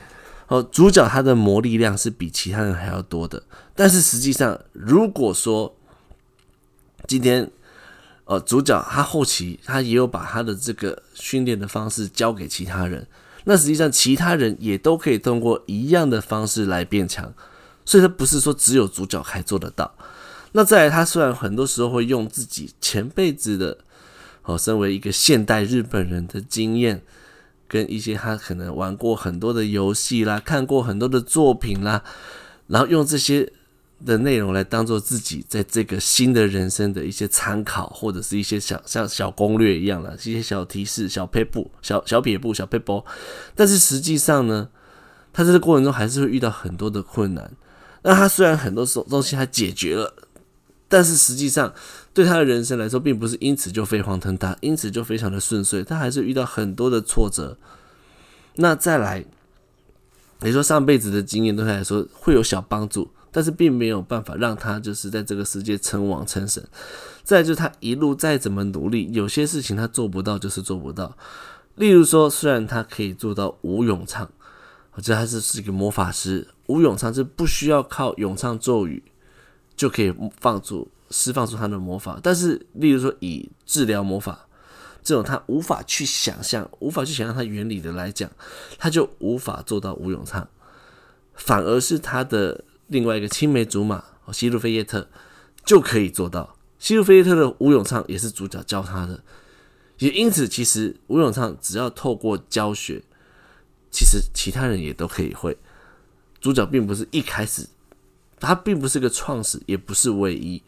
[0.47, 3.43] 哦，主角他的魔力量是比其他人还要多的，
[3.75, 5.77] 但是实际上，如果说
[7.07, 7.51] 今天，
[8.25, 13.07] 呃，主角他后期他也有把他的这个训练的方式交给其他人。
[13.45, 17.33] 那实际上，其他人也都可以通过一样的方式来变强，
[17.85, 19.95] 所以他不是说只有主角才做得到。
[20.53, 23.79] 那再来，他虽然很多时候会用自己前辈子的，
[24.43, 27.03] 哦，身为一个现代日本人的经验，
[27.67, 32.03] 跟一些他可能玩过很多的游戏啦，看过很多的作品啦，
[32.67, 33.53] 然后用这些。
[34.07, 43.05] 的内容来当做自己在这个新的人生的一些参考，或者是一些小像小攻略一样的，一些小提示、小撇步、小小撇步、小撇步。
[43.57, 44.69] 但是实际上呢，
[45.33, 47.51] 他在这个过程中还是会遇到很多的困难。
[48.03, 50.15] 那他虽然很多东东西他解决了，
[50.89, 51.73] 但是实际上
[52.13, 55.85] 对他的人生来说，并不是因此就飞黄腾达，因此就非常的顺遂。
[55.85, 57.57] 他还是遇到很多的挫折。
[58.55, 59.25] 那再来，
[60.41, 63.11] 你说上辈子的经验对他来说会有小帮助。
[63.31, 66.67] 但是并没有办法让他就是在这个世界称王称神。
[67.23, 71.15] 再就是他一路再怎么努力，有些事情他做不到，就是做不到。
[71.75, 74.29] 例如说，虽然他可以做到无咏唱，
[74.95, 79.03] 我觉得他是是一个魔法师，无咏唱是不需要靠咏唱咒语
[79.79, 82.21] 就可以放出释放出他的魔法。
[82.23, 84.47] 但是，例如说以治疗魔法
[85.03, 88.31] 这种他无法去想象、无法去想象它原理的来讲，
[88.77, 90.47] 他就无法做到无咏唱，
[91.33, 92.65] 反而是他的。
[92.91, 95.07] 另外一个青梅竹马西，路菲耶特
[95.63, 96.57] 就可以做到。
[96.79, 99.23] 西路菲耶特的无咏唱也是主角教他的，
[99.99, 103.03] 也因此，其实无咏唱只要透过教学，
[103.91, 105.55] 其实其他人也都可以会。
[106.41, 107.69] 主角并不是一开始，
[108.41, 110.63] 他并不是个创始，也不是唯一。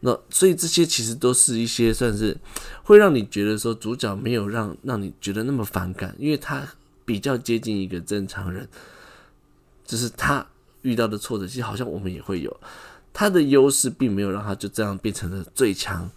[0.00, 2.36] 那所以这些其实都是一些算是
[2.84, 6.66] 会让你觉得说主角没有让让你觉得那么反感，因为他
[7.04, 8.68] 比较接近一个正常人，
[9.84, 10.46] 就是他。
[10.82, 12.60] 遇到的挫折，其实好像我们也会有。
[13.12, 16.08] 他的优势并没有让他就这样变成了最强。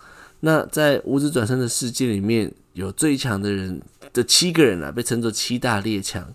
[0.41, 3.81] 那在无职转身的世界里面，有最强的人
[4.13, 6.31] 的七个人啊，被称作七大列强。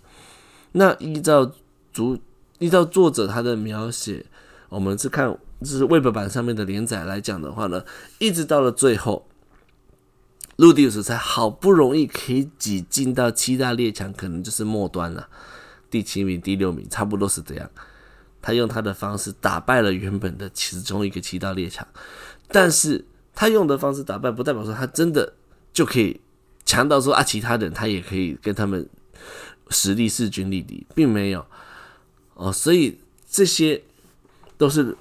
[0.72, 1.51] 那依照
[1.92, 2.18] 主
[2.59, 4.25] 依照作者他的描写，
[4.69, 7.85] 我们是看就是 Web 版上面的连载来讲的话呢，
[8.19, 9.27] 一直到了最后，
[10.57, 15.29] 路迪乌斯才好不容易可以挤进到七大列强，可能就是末端了，
[15.90, 17.71] 第七名、第六名，差不多是这样。
[18.40, 21.87] 他用他的方式打败了原本的其中一个七大列强，
[22.49, 25.33] 但是他用的方式打败，不代表说他真的
[25.73, 26.21] 就可以
[26.64, 28.88] 强到说啊，其他人他也可以跟他们
[29.71, 31.45] 实力势均力敌，并没有
[32.37, 32.96] 哦，所以
[33.29, 33.83] 这些
[34.57, 34.96] 都是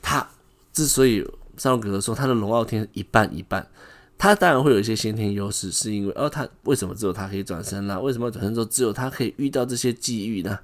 [0.00, 0.26] 他
[0.72, 1.22] 之所以
[1.56, 3.68] 上龙格说他的龙傲天一半一半，
[4.16, 8.00] 他当然会有一些先天优势，是因为哦，他为什么只有他可以转身呢？
[8.00, 10.58] 为什么转身之后只有他可以遇到这些际遇呢？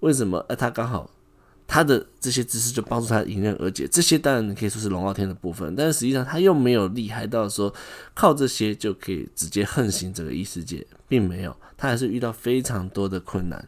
[0.00, 0.44] 为什么？
[0.48, 1.10] 呃，他刚好。
[1.66, 7.72] 他的这些知识就帮助他迎刃而解，这些当然可以说是龙傲天的部分，但实际上他又没有厉害到说
[8.12, 13.66] 靠这些就可以直接横行这个异世界，并没有，他还是遇到非常多的困难。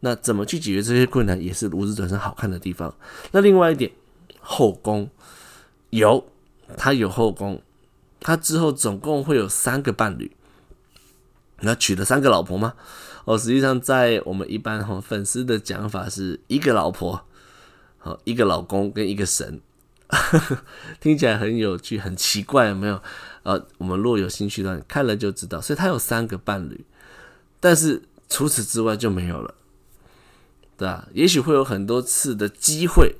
[0.00, 2.94] 那怎么去解决这些困难，也是无职转生好看的地方。
[3.32, 3.90] 那另外一点，
[4.40, 5.10] 后宫
[5.90, 6.30] 有
[6.76, 7.60] 他有后宫，
[8.20, 10.30] 他之后总共会有三个伴侣，
[11.60, 12.74] 那娶了三个老婆吗？
[13.24, 17.24] 哦，实际上在我们一般哈粉丝的讲法是一个老婆，
[17.98, 19.60] 好一个老公跟一个神，
[20.98, 23.02] 听起来很有趣，很奇怪，有没有？
[23.42, 25.60] 呃，我们若有兴趣的话，看了就知道。
[25.60, 26.84] 所以他有三个伴侣，
[27.60, 29.54] 但是除此之外就没有了，
[30.78, 31.08] 对吧？
[31.12, 33.16] 也许会有很多次的机会，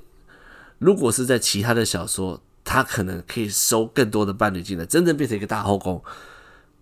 [0.79, 6.01] 如果是在其他的小说，他可能可以收更多的伴侣进来，真正变成一个大后宫。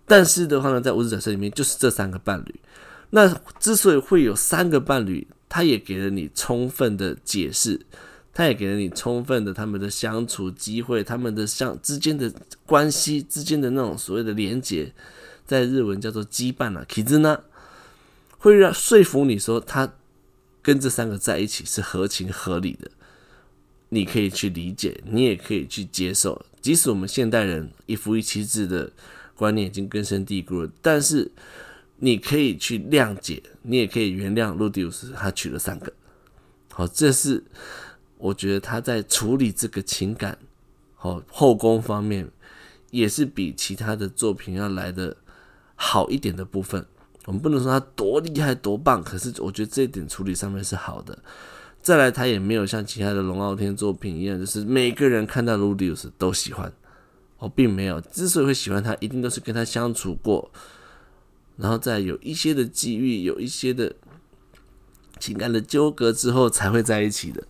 [0.06, 2.54] 但是的话呢，在无职转生里面，就是这三个伴侣。
[3.10, 7.80] 那之所以会有三个伴侣，他也给了你充分的解释，
[8.32, 12.32] 他也给了你充分的他们的相处机会，他们的相之间的
[12.64, 14.94] 关系之间的那种所谓的连结，
[15.44, 17.40] 在日文叫做羁绊啊，Kizuna，
[18.38, 19.92] 会让说服你说他
[20.62, 22.90] 跟这三个在一起是合情合理的，
[23.88, 28.92] 你可以去理解，你也可以去接受，即使我们现代人一夫一妻制的
[29.34, 31.30] 观念已经根深蒂固了，但是
[31.96, 35.92] 你可以去谅解，你也可以原谅路迪乌斯他娶了三个，
[36.72, 37.42] 好，这是
[38.18, 40.38] 我觉得他在处理这个情感，
[40.94, 42.28] 好后宫方面
[42.90, 45.16] 也是比其他的作品要来的
[45.76, 46.84] 好一点的部分。
[47.28, 51.16] 我们不能说他多厉害多棒，可是我觉得这一点处理上面是好的。
[51.82, 56.72] 再来，他也没有像其他的龙傲天作品一样，就是每个人看到路迪乌斯都喜欢。
[57.36, 60.50] 我并没有，之所以会喜欢他，一定都是跟他相处过，
[61.58, 63.94] 然后再有一些的际遇，有一些的
[65.18, 67.44] 情感的纠葛之后才会在一起的，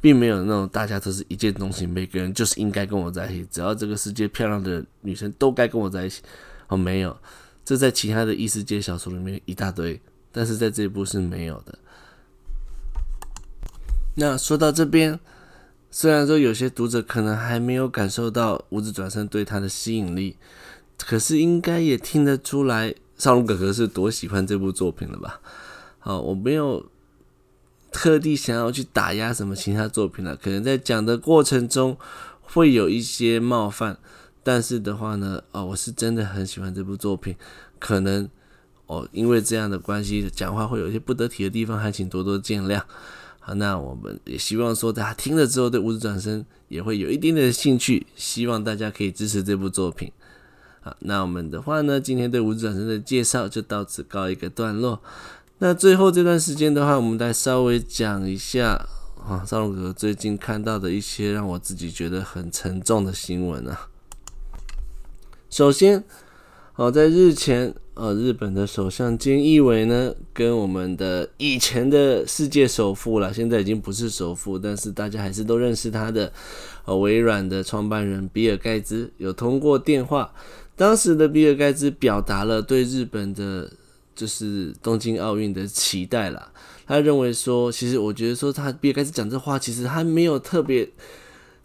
[0.00, 6.22] 并没有那种大家都是一见钟情，每个人就是应该跟我在一起，只要这个世界漂亮的女生都该跟我在一起。
[6.68, 7.16] 哦，没有，
[7.66, 10.00] 这在其他的异世界小说里面一大堆，
[10.32, 11.78] 但是在这一部是没有的。
[14.14, 15.20] 那说到这边。
[15.88, 20.36] 虽然说有些读者可能还没有感受到五指转生对他的吸引力，
[20.98, 25.40] 可是应该也听得出来少龙哥哥是多喜欢这部作品了吧？
[25.98, 26.84] 好，我没有
[27.90, 31.96] 特地想要去打压什么其他作品了，可能在讲的过程中
[32.42, 33.98] 会有一些冒犯，
[34.46, 37.34] 但是的话呢，哦，我是真的很喜欢这部作品，
[37.80, 38.28] 可能
[38.86, 42.80] 哦因为这样的关系讲话会有一些不得体的地方，还请多多见谅。
[43.40, 50.12] 好，那我们也希望说，大家听了之后对无职转生也会有一点点的兴趣，希望大家可以支持这部作品。
[50.80, 55.02] 好，那我们的话呢，今天对无职转生的介绍就到此告一个段落。
[55.58, 58.86] 那最后这段时间的话，我们再稍微讲一下
[59.26, 63.88] 啊，少龙哥最近看到的一些让我自己觉得很沉重的新闻啊。
[65.50, 66.04] 首先，
[66.72, 67.74] 好，在日前。
[67.98, 76.30] 呃，日本的首相菅义伟呢，跟我们的以前的世界首富了，现在已经不是首富，但是大家还是都认识他的，
[76.84, 80.30] 呃，微软的创办人比尔盖茨有通过电话。
[80.76, 83.72] 当时的比尔盖茨表达了对日本的，
[84.14, 86.52] 就是东京奥运的期待啦。
[86.86, 90.86] 他认为说，其实我觉得说他比尔盖茨讲这话，其实他没有特别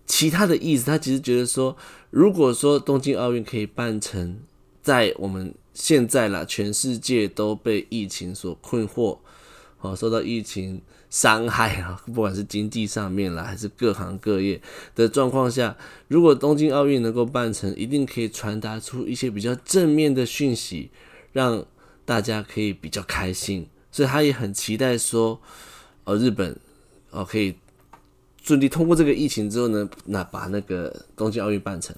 [0.06, 1.76] 其他的意思，他其实觉得说，
[2.12, 4.42] 如果说东京奥运可以办成
[4.84, 5.54] 在我们。
[5.74, 9.18] 现在啦，全世界都被疫情所困惑，
[9.80, 14.62] 哦，受到疫情伤害啊， 不管是经济上面啦，还是各行各业
[14.94, 15.78] 的状况下，
[16.10, 20.92] 如果东京奥运能够办成，一定可以传达出一些比较正面的讯息，
[21.32, 21.66] 让
[22.04, 23.70] 大家可以比较开心。
[23.90, 25.40] 所以他也很期待说，
[26.04, 26.60] 哦，日本
[27.12, 27.56] 哦可以
[28.42, 31.96] 顺利通过这个疫情之后呢，那把那个东京奥运办成。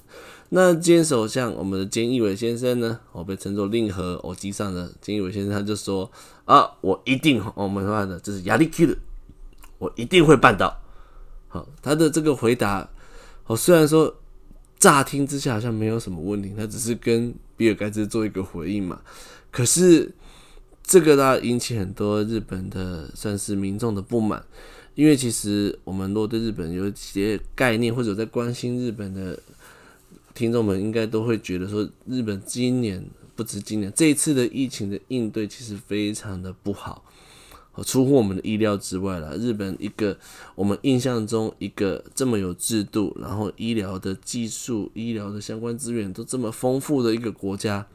[0.50, 3.00] 那菅首相，我们的菅义伟先生呢？
[3.12, 6.08] 我被称作令和偶机上的菅义伟先生，他就说
[6.44, 8.96] 啊，我一定，我们说的这是压力 Q 的，
[9.78, 10.80] 我一定会办到。
[11.48, 12.88] 好，他的这个回答，
[13.46, 14.14] 我，虽然说
[14.78, 19.00] 乍听之下好像没有什么问题，他只是跟比尔盖茨做一个回应嘛。
[19.50, 20.14] 可是
[20.82, 24.44] 这个呢，引起很多日本的算是民众的不满，
[24.94, 29.38] 因为其实我们如果对日本有一些概念，或者在关心日本的。
[30.34, 33.00] 听众们应该都会觉得说，日本今年
[33.36, 37.04] 不止今年这一次的疫情的应对其实非常的不好，
[37.84, 39.36] 出乎我们的意料之外了。
[39.36, 40.18] 日本一个
[40.56, 47.86] 我们印象中一个这么有制度，然后医疗的技术、医疗的相关资源都这么丰富的一个国家，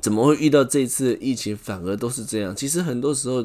[0.00, 2.54] 怎么会遇到这次疫情反而都是这样？
[2.54, 3.44] 其实很多时候，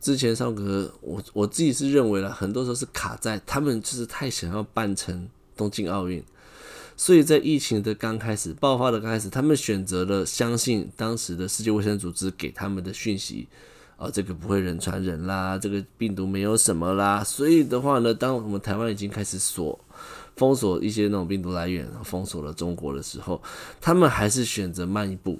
[0.00, 6.22] 之前上个我我自己是认为了，很多时候是卡在他们就是太想要办成东京奥运。
[6.98, 13.46] 所以在疫情的刚开始爆发的刚开始，他们选择了相信当时的世界卫生组织给他们的讯息，
[13.98, 17.22] 啊，这个不会人传人啦，这个病毒没有什么啦。
[17.22, 19.78] 所以的话呢，当我们台湾已经开始锁
[20.36, 23.42] 封锁一些那种病毒来源，封锁了中国的时候，
[23.78, 25.38] 他们还是选择慢一步，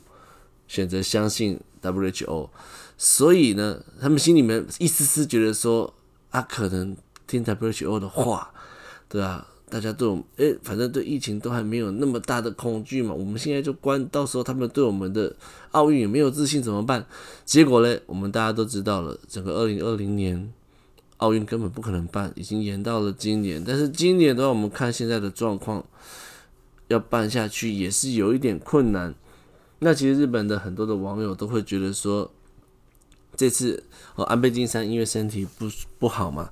[0.66, 2.48] 选择相信 WHO。
[2.98, 5.92] 所以呢，他们心里面一丝丝觉得说，
[6.30, 6.96] 啊，可能
[7.26, 8.50] 听 WHO 的话，
[9.08, 9.46] 对吧？
[9.68, 13.12] 大家对我，诶，反正对疫情都还没有那么大的恐惧嘛。
[13.12, 15.34] 我们现在就关，到时候他们对我们的
[15.72, 17.04] 奥运也没有自信怎么办？
[17.44, 20.52] 结果呢，我们大家都知道了，整个二零二零年
[21.16, 23.62] 奥运根本不可能办，已经延到了今年。
[23.62, 25.84] 但是今年的话，我们看现在的状况，
[26.86, 29.12] 要办下去也是有一点困难。
[29.78, 32.30] 那其实日本的很多的网友都会觉得说，
[33.36, 33.82] 这次
[34.14, 35.68] 哦安倍晋三因为身体不
[35.98, 36.50] 不好嘛。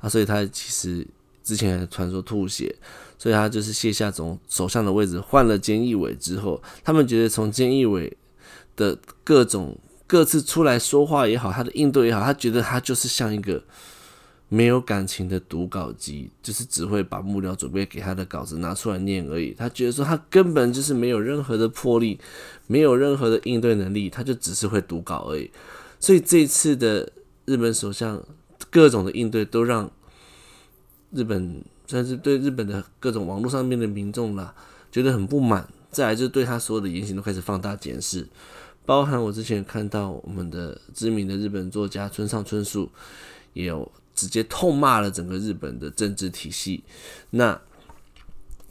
[0.00, 1.06] 啊，所以他其实
[1.42, 2.74] 之前传说吐血，
[3.18, 8.16] 所以他就是卸下总首相的位置，换了菅义伟之后，他们觉得从菅义伟
[8.76, 13.62] 的各种各自出来说话也好，他的应对也好，他觉得他就是像一个。
[14.50, 19.52] 没有感情的读稿机，就是只会把幕僚准备给他的稿子拿出来念而已。
[19.52, 22.18] 他觉得说他根本就是没有任何的魄力，
[22.66, 25.50] 没有任何的应对能力，他就只是会读稿而已。
[26.00, 27.12] 所以这次的
[27.44, 28.22] 日本首相
[28.70, 29.90] 各种的应对，都让
[31.10, 34.54] 日本算是对日本的各种网络上面的民众啦，
[34.90, 35.68] 觉得很不满。
[35.90, 38.26] 再来就对他所有的言行都开始放大检视，
[38.86, 42.88] 包含我之前看到我们的知名的日本作家村上春树
[43.52, 43.92] 也有。
[44.18, 46.82] 直接痛骂了整个日本的政治体系，
[47.30, 47.56] 那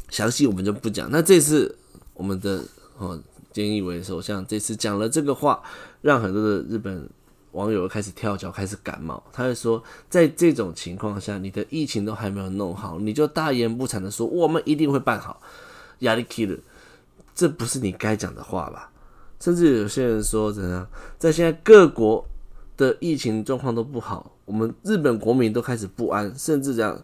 [0.10, 1.10] 详细我们就不讲。
[1.10, 1.74] 那这次
[2.14, 2.62] 我们的
[2.98, 3.18] 哦，
[3.54, 5.64] 菅义伟首相这次讲了这个话，
[6.02, 7.10] 让很多的日本
[7.54, 9.24] 网友开始跳脚，开始感冒。
[9.32, 15.42] 他就说，在这种情况下，你的疫情都还没有弄好，你就大言不惭的说我们一定会办好，
[16.00, 16.60] 压力 kill，，
[17.34, 18.92] 这不是你该讲的话吧？
[19.40, 20.86] 甚至有些人说怎样，
[21.18, 22.28] 在现在各国
[22.76, 24.34] 的疫情状况都不好。
[24.48, 27.04] 我们日本国民都开始不安，甚至讲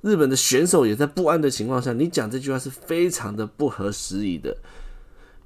[0.00, 4.56] 日本的选手也在不安的情况下，你讲这句话是非常的不合时宜的。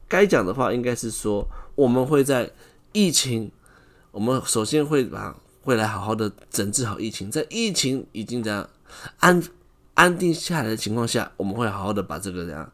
[0.07, 2.49] 该讲的话应该是说，我们会在
[2.93, 3.51] 疫情，
[4.13, 8.71] 我们首先会把会来好好的整治好疫情，在疫情已经这样
[9.19, 9.43] 安
[9.95, 12.71] 安定下来的情况下，我们会好好的把这个这样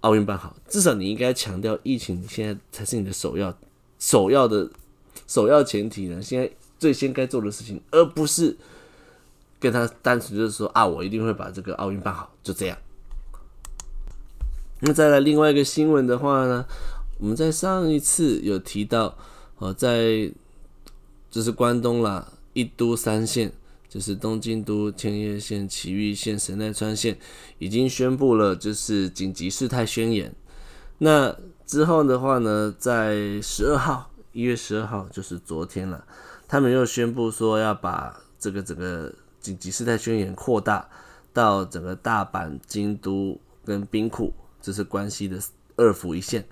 [0.00, 0.54] 奥运办好。
[0.68, 3.56] 至少你应该强调，疫情现在才是你的首要、
[3.98, 4.68] 首要的、
[5.26, 6.20] 首要前提呢。
[6.20, 6.50] 现在。
[6.78, 8.56] 最先该做的事情，而不是
[9.58, 12.76] 跟他单纯就是说啊，我一定会把这个奥运办好，就这样。
[14.80, 16.66] 那再来另外一个新闻的话呢，
[17.18, 19.16] 我们在上一次有提到，
[19.56, 20.30] 哦，在
[21.30, 23.50] 就是关东啦，一都三县，
[23.88, 27.18] 就是东京都、千叶县、埼玉县、神奈川县，
[27.58, 30.34] 已经宣布了就是紧急事态宣言。
[30.98, 31.34] 那
[31.66, 36.04] 之后的话呢，在十二号，一月十二号，就是昨天了。
[36.48, 40.88] 他们又宣布说要把这个整个紧急事态宣言扩大
[41.32, 44.32] 到整个大阪、京都跟兵库，
[44.62, 45.38] 这是关西的
[45.76, 46.46] 二府一县。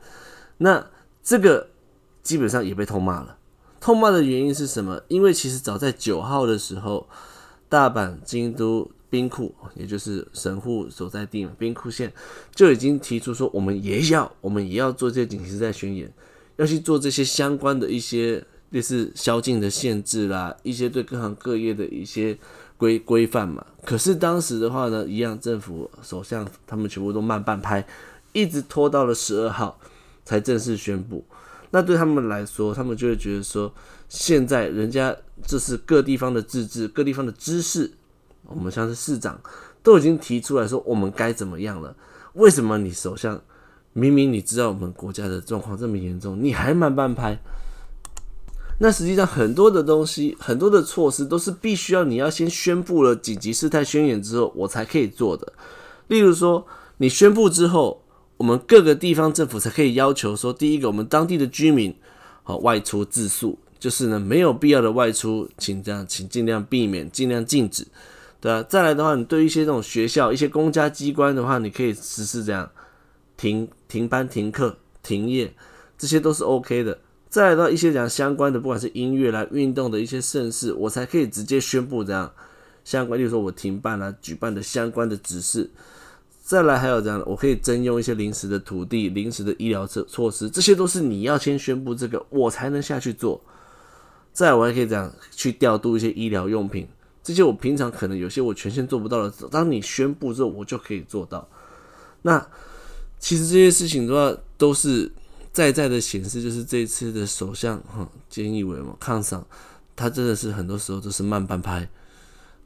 [0.58, 0.84] 那
[1.22, 1.68] 这个
[2.22, 3.38] 基本上也被痛骂了。
[3.80, 5.00] 痛骂的原因是什么？
[5.08, 7.06] 因为其实早在九号的时候，
[7.68, 12.12] 大阪、京都、兵库，也就是神户所在地嘛，兵库县
[12.54, 16.12] 就已经提出说，我们也要，我们也要做这些紧急事态宣言，
[16.56, 18.44] 要去做这些相关的一些。
[18.74, 22.36] 类似宵禁的限制啦，一些对各行各业的一些
[22.76, 23.64] 规规范嘛。
[23.84, 27.86] 可是当时的话呢，一样政府首相他们全部都慢半拍，
[28.32, 29.78] 一直拖到了十二号
[30.24, 31.24] 才正式宣布。
[31.70, 33.72] 那对他们来说，他们就会觉得说，
[34.08, 35.16] 现在人家
[35.46, 37.92] 这是各地方的自治，各地方的知识，
[38.46, 39.40] 我们像是市长
[39.84, 41.94] 都已经提出来说，我们该怎么样了？
[42.32, 43.40] 为什么你首相
[43.92, 47.38] 明明你知道我们国家的状况这么严重，你还慢半拍？
[48.78, 55.52] 那实际上很多的东西，很多的措施都是必须要你要先宣布了紧急事态宣言之后，我才可以做的。
[56.08, 56.66] 例如说，
[56.98, 58.02] 你宣布之后，
[58.36, 61.94] 我们各个地方政府才可以要求说，第一个，我们当地的居民
[62.42, 67.86] 好外出自肃，就是呢没有必要的外出，请这样，请尽量避免，尽量禁止，
[68.40, 68.60] 对啊。
[68.64, 72.68] 再来的话，你对一些这种学校、一些公家机关的话，你可以实施这样
[73.36, 75.54] 停停班、停课、停业，
[75.96, 76.98] 这些都是 OK 的。
[77.34, 82.32] 再到一些讲相关的，不管是音乐啦、运动的一些盛事，我才可以直接宣布这样
[82.84, 85.68] 相关，例如说我停办啦、举办的相关的指示。
[86.44, 93.40] 再来还有这样的，我可以征用一些临时的土地、临时的医疗措措施，这些都是你要先宣布这个，我才能下去做。
[94.32, 96.86] 再来我还可以这样去调度一些医疗用品，
[97.24, 101.48] 这些我平常可能有些我权限做不到的，当你宣布之后，我就可以做到。
[102.22, 102.46] 那
[103.18, 105.10] 其实这些事情的话，都是。
[105.54, 109.46] 在在的显示，就是这次的首相哈，菅义伟嘛，抗上，
[109.94, 111.88] 他真的是很多时候都是慢半拍。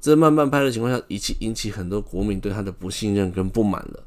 [0.00, 4.04] 这慢半拍的情况下，引起引起很多国民对他的不信任跟不满了。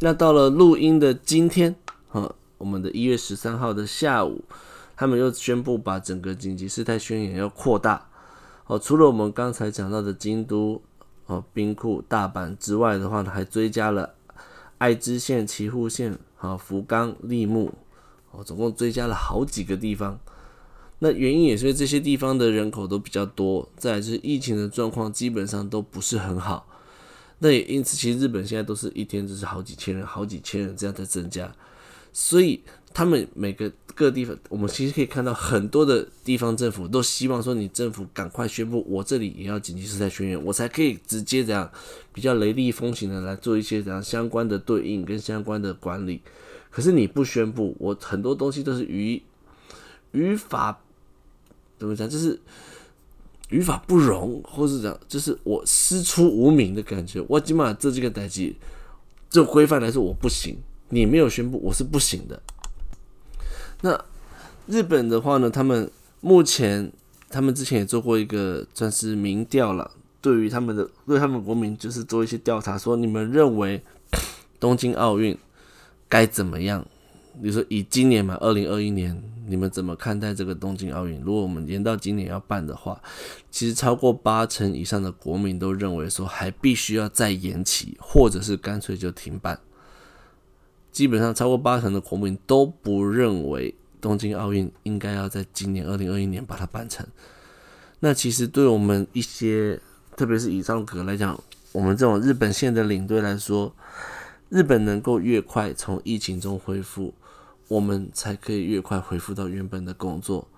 [0.00, 1.76] 那到了录音的今天，
[2.08, 4.42] 哈，我们的一月十三号的下午，
[4.96, 8.08] 他们又宣布把整个紧急事态宣言要扩大。
[8.68, 10.80] 哦，除了我们刚才讲到的京都、
[11.26, 14.14] 哦兵库、大阪之外的话呢，还追加了
[14.78, 16.18] 爱知县、岐阜县。
[16.46, 17.72] 啊，福冈、立木，
[18.30, 20.18] 哦，总共追加了好几个地方。
[21.00, 26.66] 那原因也是因为这些地方的人口都比较多，再来就是疫情的状况基本上都不是很好。
[27.40, 31.54] 那也因此，其实日本现在都是一天就是好几千人、好几千人这样在增加。
[32.12, 32.62] 所以
[32.94, 41.68] 他们每个各地方，我们其实可以看到很多的地方政府都希望说，你政府赶快宣布，我这里也要紧急事态宣言，我才可以直接这样
[42.12, 46.20] 比较雷厉风行的来做一些这样相关的对应跟相关的管理。
[46.70, 49.22] 可是你不宣布，我很多东西都是于
[50.12, 50.78] 于法
[51.78, 52.38] 怎么讲，就是
[53.48, 57.24] 于法不容，或是讲就是我师出无名的感觉。
[57.28, 58.56] 我起码这几个代际，
[59.30, 60.58] 这规范来说我不行，
[60.90, 62.42] 你没有宣布我是不行的。
[63.86, 64.04] 那
[64.66, 65.88] 日本的话呢，他们
[66.20, 66.92] 目前
[67.30, 73.80] 他们之前也做过一个算是民调了，对于他们的对他们国民就是做一些调查，说你们认为
[74.58, 75.36] 东京奥运。
[76.08, 76.86] 该怎么样？
[77.42, 81.20] 比如说，以今年嘛，二零二一年，你们怎么看待这个东京奥运？
[81.20, 83.02] 如果我们延到今年要办的话，
[83.50, 89.58] 其实超过八成以上的国民都认为说，还必须要再延期，或者是干脆就停办。
[90.96, 97.06] 基本上，超过八成的国民都不认为东京奥运应该要在今年二零二一年把它办成。
[98.00, 99.78] 那其实对我们一些，
[100.16, 101.38] 特别是以上格来讲，
[101.72, 103.74] 我们这种日本线的领队来说。
[104.48, 107.12] 日本能够越快从疫情中恢复，
[107.68, 110.48] 我们才可以越快恢复到原本的工作。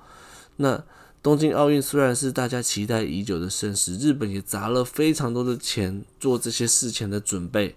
[0.58, 0.84] 那
[1.20, 7.74] 东京奥运虽然是大家期待已久的盛事，日本也砸了非常多的钱做这些事前的准备。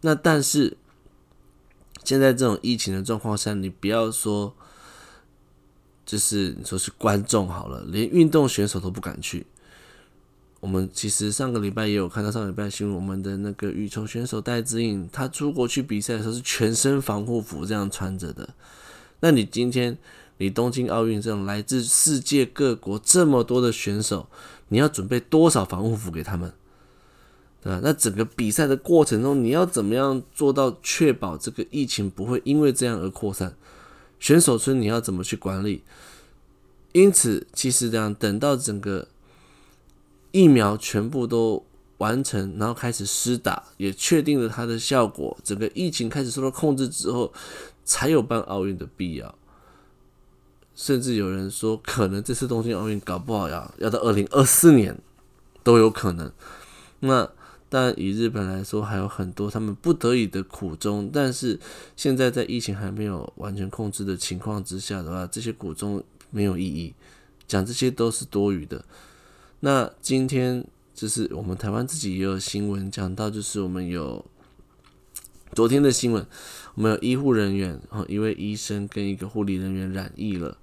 [0.00, 0.78] 那但是
[2.04, 4.54] 现在这种疫情的状况下，你不要说，
[6.04, 9.46] 就是你说是观众好了，连运动选手都不敢去。
[10.60, 18.48] 我们其实上个礼拜也有看到上个礼拜新闻，我们的那个羽球选手戴资颖，他出国去比赛的时候是全身防护服这样穿着的。
[19.20, 19.96] 那你今天
[20.38, 24.28] 你东京奥运这种来自世界各国这么多的选手，
[24.68, 26.52] 你要准备多少防护服给他们？
[27.64, 27.80] 对吧？
[27.82, 33.56] 那整个比赛的过程中，你要怎么样做到确保这个疫情不会因为这样而扩散？
[34.20, 35.82] 选手村你要怎么去管理？
[36.92, 39.08] 因此，其实这样等到整个。
[40.36, 41.64] 疫苗全部都
[41.98, 45.38] 完成，然后开始施打，也确定了它的效果。
[45.44, 47.32] 整个疫情开始受到控制之后，
[47.84, 49.32] 才有办奥运的必要。
[50.74, 54.98] 甚至有人说，可能这次东京奥运搞不好要要到二零二四年
[55.62, 56.32] 都有可能。
[56.98, 57.30] 那
[57.74, 61.10] 但以日本来说，还有很多他们不得已的苦衷。
[61.12, 61.58] 但是
[61.96, 66.00] 现在在疫情还没有完全控制的情况之下的话，这些苦衷
[66.30, 66.94] 没有意义，
[67.48, 68.84] 讲这些都是多余的。
[69.58, 70.64] 那今天
[70.94, 74.24] 就是我们台湾自己也有新闻讲到，就是我们有
[75.52, 76.24] 昨天的新闻，
[76.76, 80.56] 我们有医护人员，然后一位医生跟一个护理人员染疫了。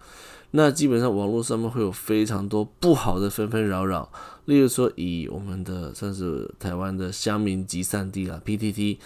[0.52, 4.10] 那基本上网络上面会有非常多不好的纷纷扰扰，
[4.46, 8.98] 例如说以我们的算是台湾的乡民集散地啦 PTT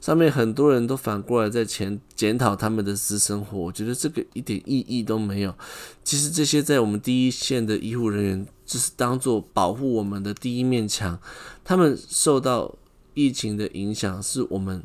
[0.00, 5.54] 上面很多人都反过来在前检讨他们的私生活，我觉得这个一点意义都没有。
[6.02, 11.18] 其实这些在我们第一线的医护人员，就是当做保护我们的第一面墙，
[11.64, 12.74] 他们受到
[13.14, 14.82] 疫情的影响，是我们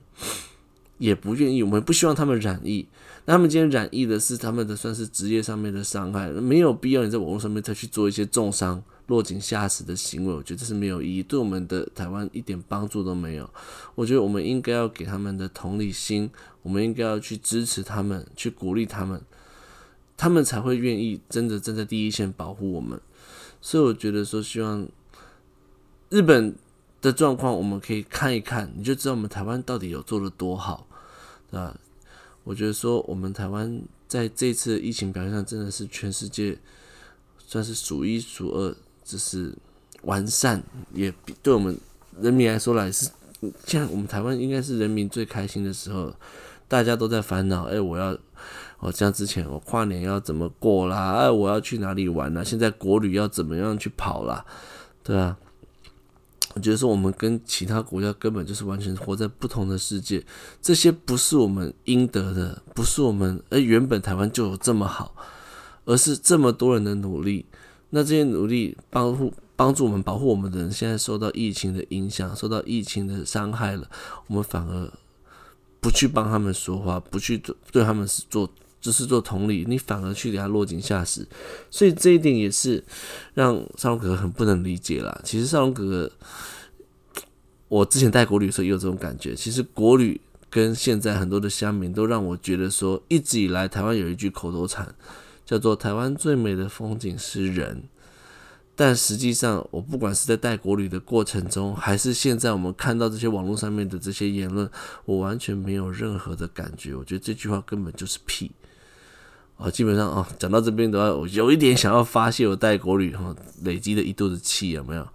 [0.97, 2.87] 也不愿意，我们不希望他们染疫。
[3.25, 13.49] 那他们今天染疫的是他们的算是职业上面的伤害，没有必要你在网络上面再去做一些重伤、落井下石的行为，我觉得这是没有意义，对我们的台湾一点帮助都没有。
[13.95, 16.29] 我觉得我们应该要给他们的同理心，
[16.63, 19.21] 我们应该要去支持他们，去鼓励他们，
[20.17, 22.99] 他们才会愿意真的站在第一线保护我们。
[23.61, 24.87] 所以我觉得说，希望
[26.09, 26.55] 日本
[27.01, 30.87] 的状况我们可以看一看，你就知道我们台湾到底有做的多好，
[31.49, 31.77] 对吧？
[32.43, 36.57] 我觉得说，我们台湾在这次疫情表现上，真的是全世界
[37.39, 38.75] 算是数一数二，
[39.05, 39.55] 就是
[40.01, 40.61] 完善，
[40.93, 41.77] 也对我们
[42.19, 43.09] 人民来说来是，
[43.65, 46.13] 现在我们台湾应该是人民最开心的时候，
[46.67, 48.17] 大家都在烦恼，哎，我要，
[48.79, 54.43] 我像之前我跨年要怎么过啦，哎，我要去哪里玩啦，现在国旅要怎么样去跑啦，
[55.03, 55.37] 对啊。
[56.53, 60.25] 我觉得说我们跟其他国家根本就是完全活在不同的世界，
[60.61, 65.13] 这些不是我们应得的，不是我们，而原本台湾就有这么好，
[65.83, 67.45] 而是这么多人的努力。
[67.89, 73.89] 那这些努力帮助帮助我们保护我们的人，现在受到疫情的影响，受到疫情的伤害了，
[74.27, 74.91] 我们反而
[75.79, 78.49] 不去帮他们说话，不去对他们是做。
[78.81, 81.27] 就是做同理，你反而去给他落井下石，
[81.71, 82.83] 所以这一点也是
[83.33, 85.21] 让少龙哥哥很不能理解啦。
[85.23, 86.11] 其实少龙哥哥，
[87.67, 89.33] 我之前带国旅的时候也有这种感觉。
[89.33, 90.21] 其实国旅
[90.51, 94.93] 跟现在很多的乡民都让我觉得说，一直以来台湾有一句口头禅，
[95.45, 97.83] 叫做“台湾最美的风景是人”。
[98.75, 104.69] 但实际上，我不管是在带国旅的过程中，还是现在我们看到这些网络上面的这些言论，
[105.05, 106.93] 我完全没有任何的感觉。
[106.93, 108.51] 我觉得这句话根本就是屁。
[109.55, 113.33] 哦，基本上哦，讲到这边的话，我有一点想要发泄我带国旅哈
[113.63, 115.07] 累积的一肚子气有没有？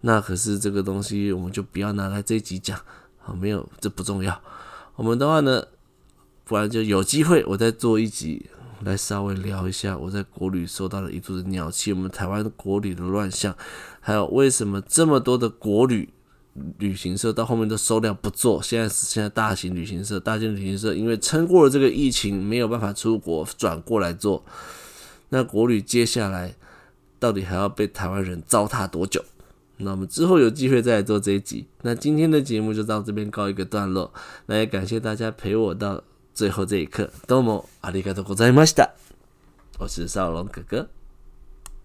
[0.00, 2.76] 那可是这个东西我们就不要拿来这一集讲，
[3.18, 4.42] 好，没有，这不重要。
[4.96, 5.64] 我们的话呢，
[6.44, 8.46] 不然就有机会我再做一集
[8.82, 13.56] 来稍微聊一下我在国旅收到了一肚子鸟气，我们台湾国旅的乱象，
[14.00, 16.10] 还有为什么这么多的国旅。
[16.78, 24.42] 旅行社到后面都收量不做，现在是现在大型旅行社，大型旅行社因为撑过了这个疫情，没有办法出国，转过来做。
[25.28, 26.54] 那国旅接下来
[27.18, 29.22] 到底还要被台湾人糟蹋多久？
[29.76, 31.66] 那我们之后有机会再来做这一集。
[31.82, 34.10] 那今天的节目就到这边告一个段落。
[34.46, 36.02] 那也感谢大家陪我到
[36.36, 38.92] 最后这一刻，どうもありがとうございました。
[39.78, 40.95] 我是少龙哥哥。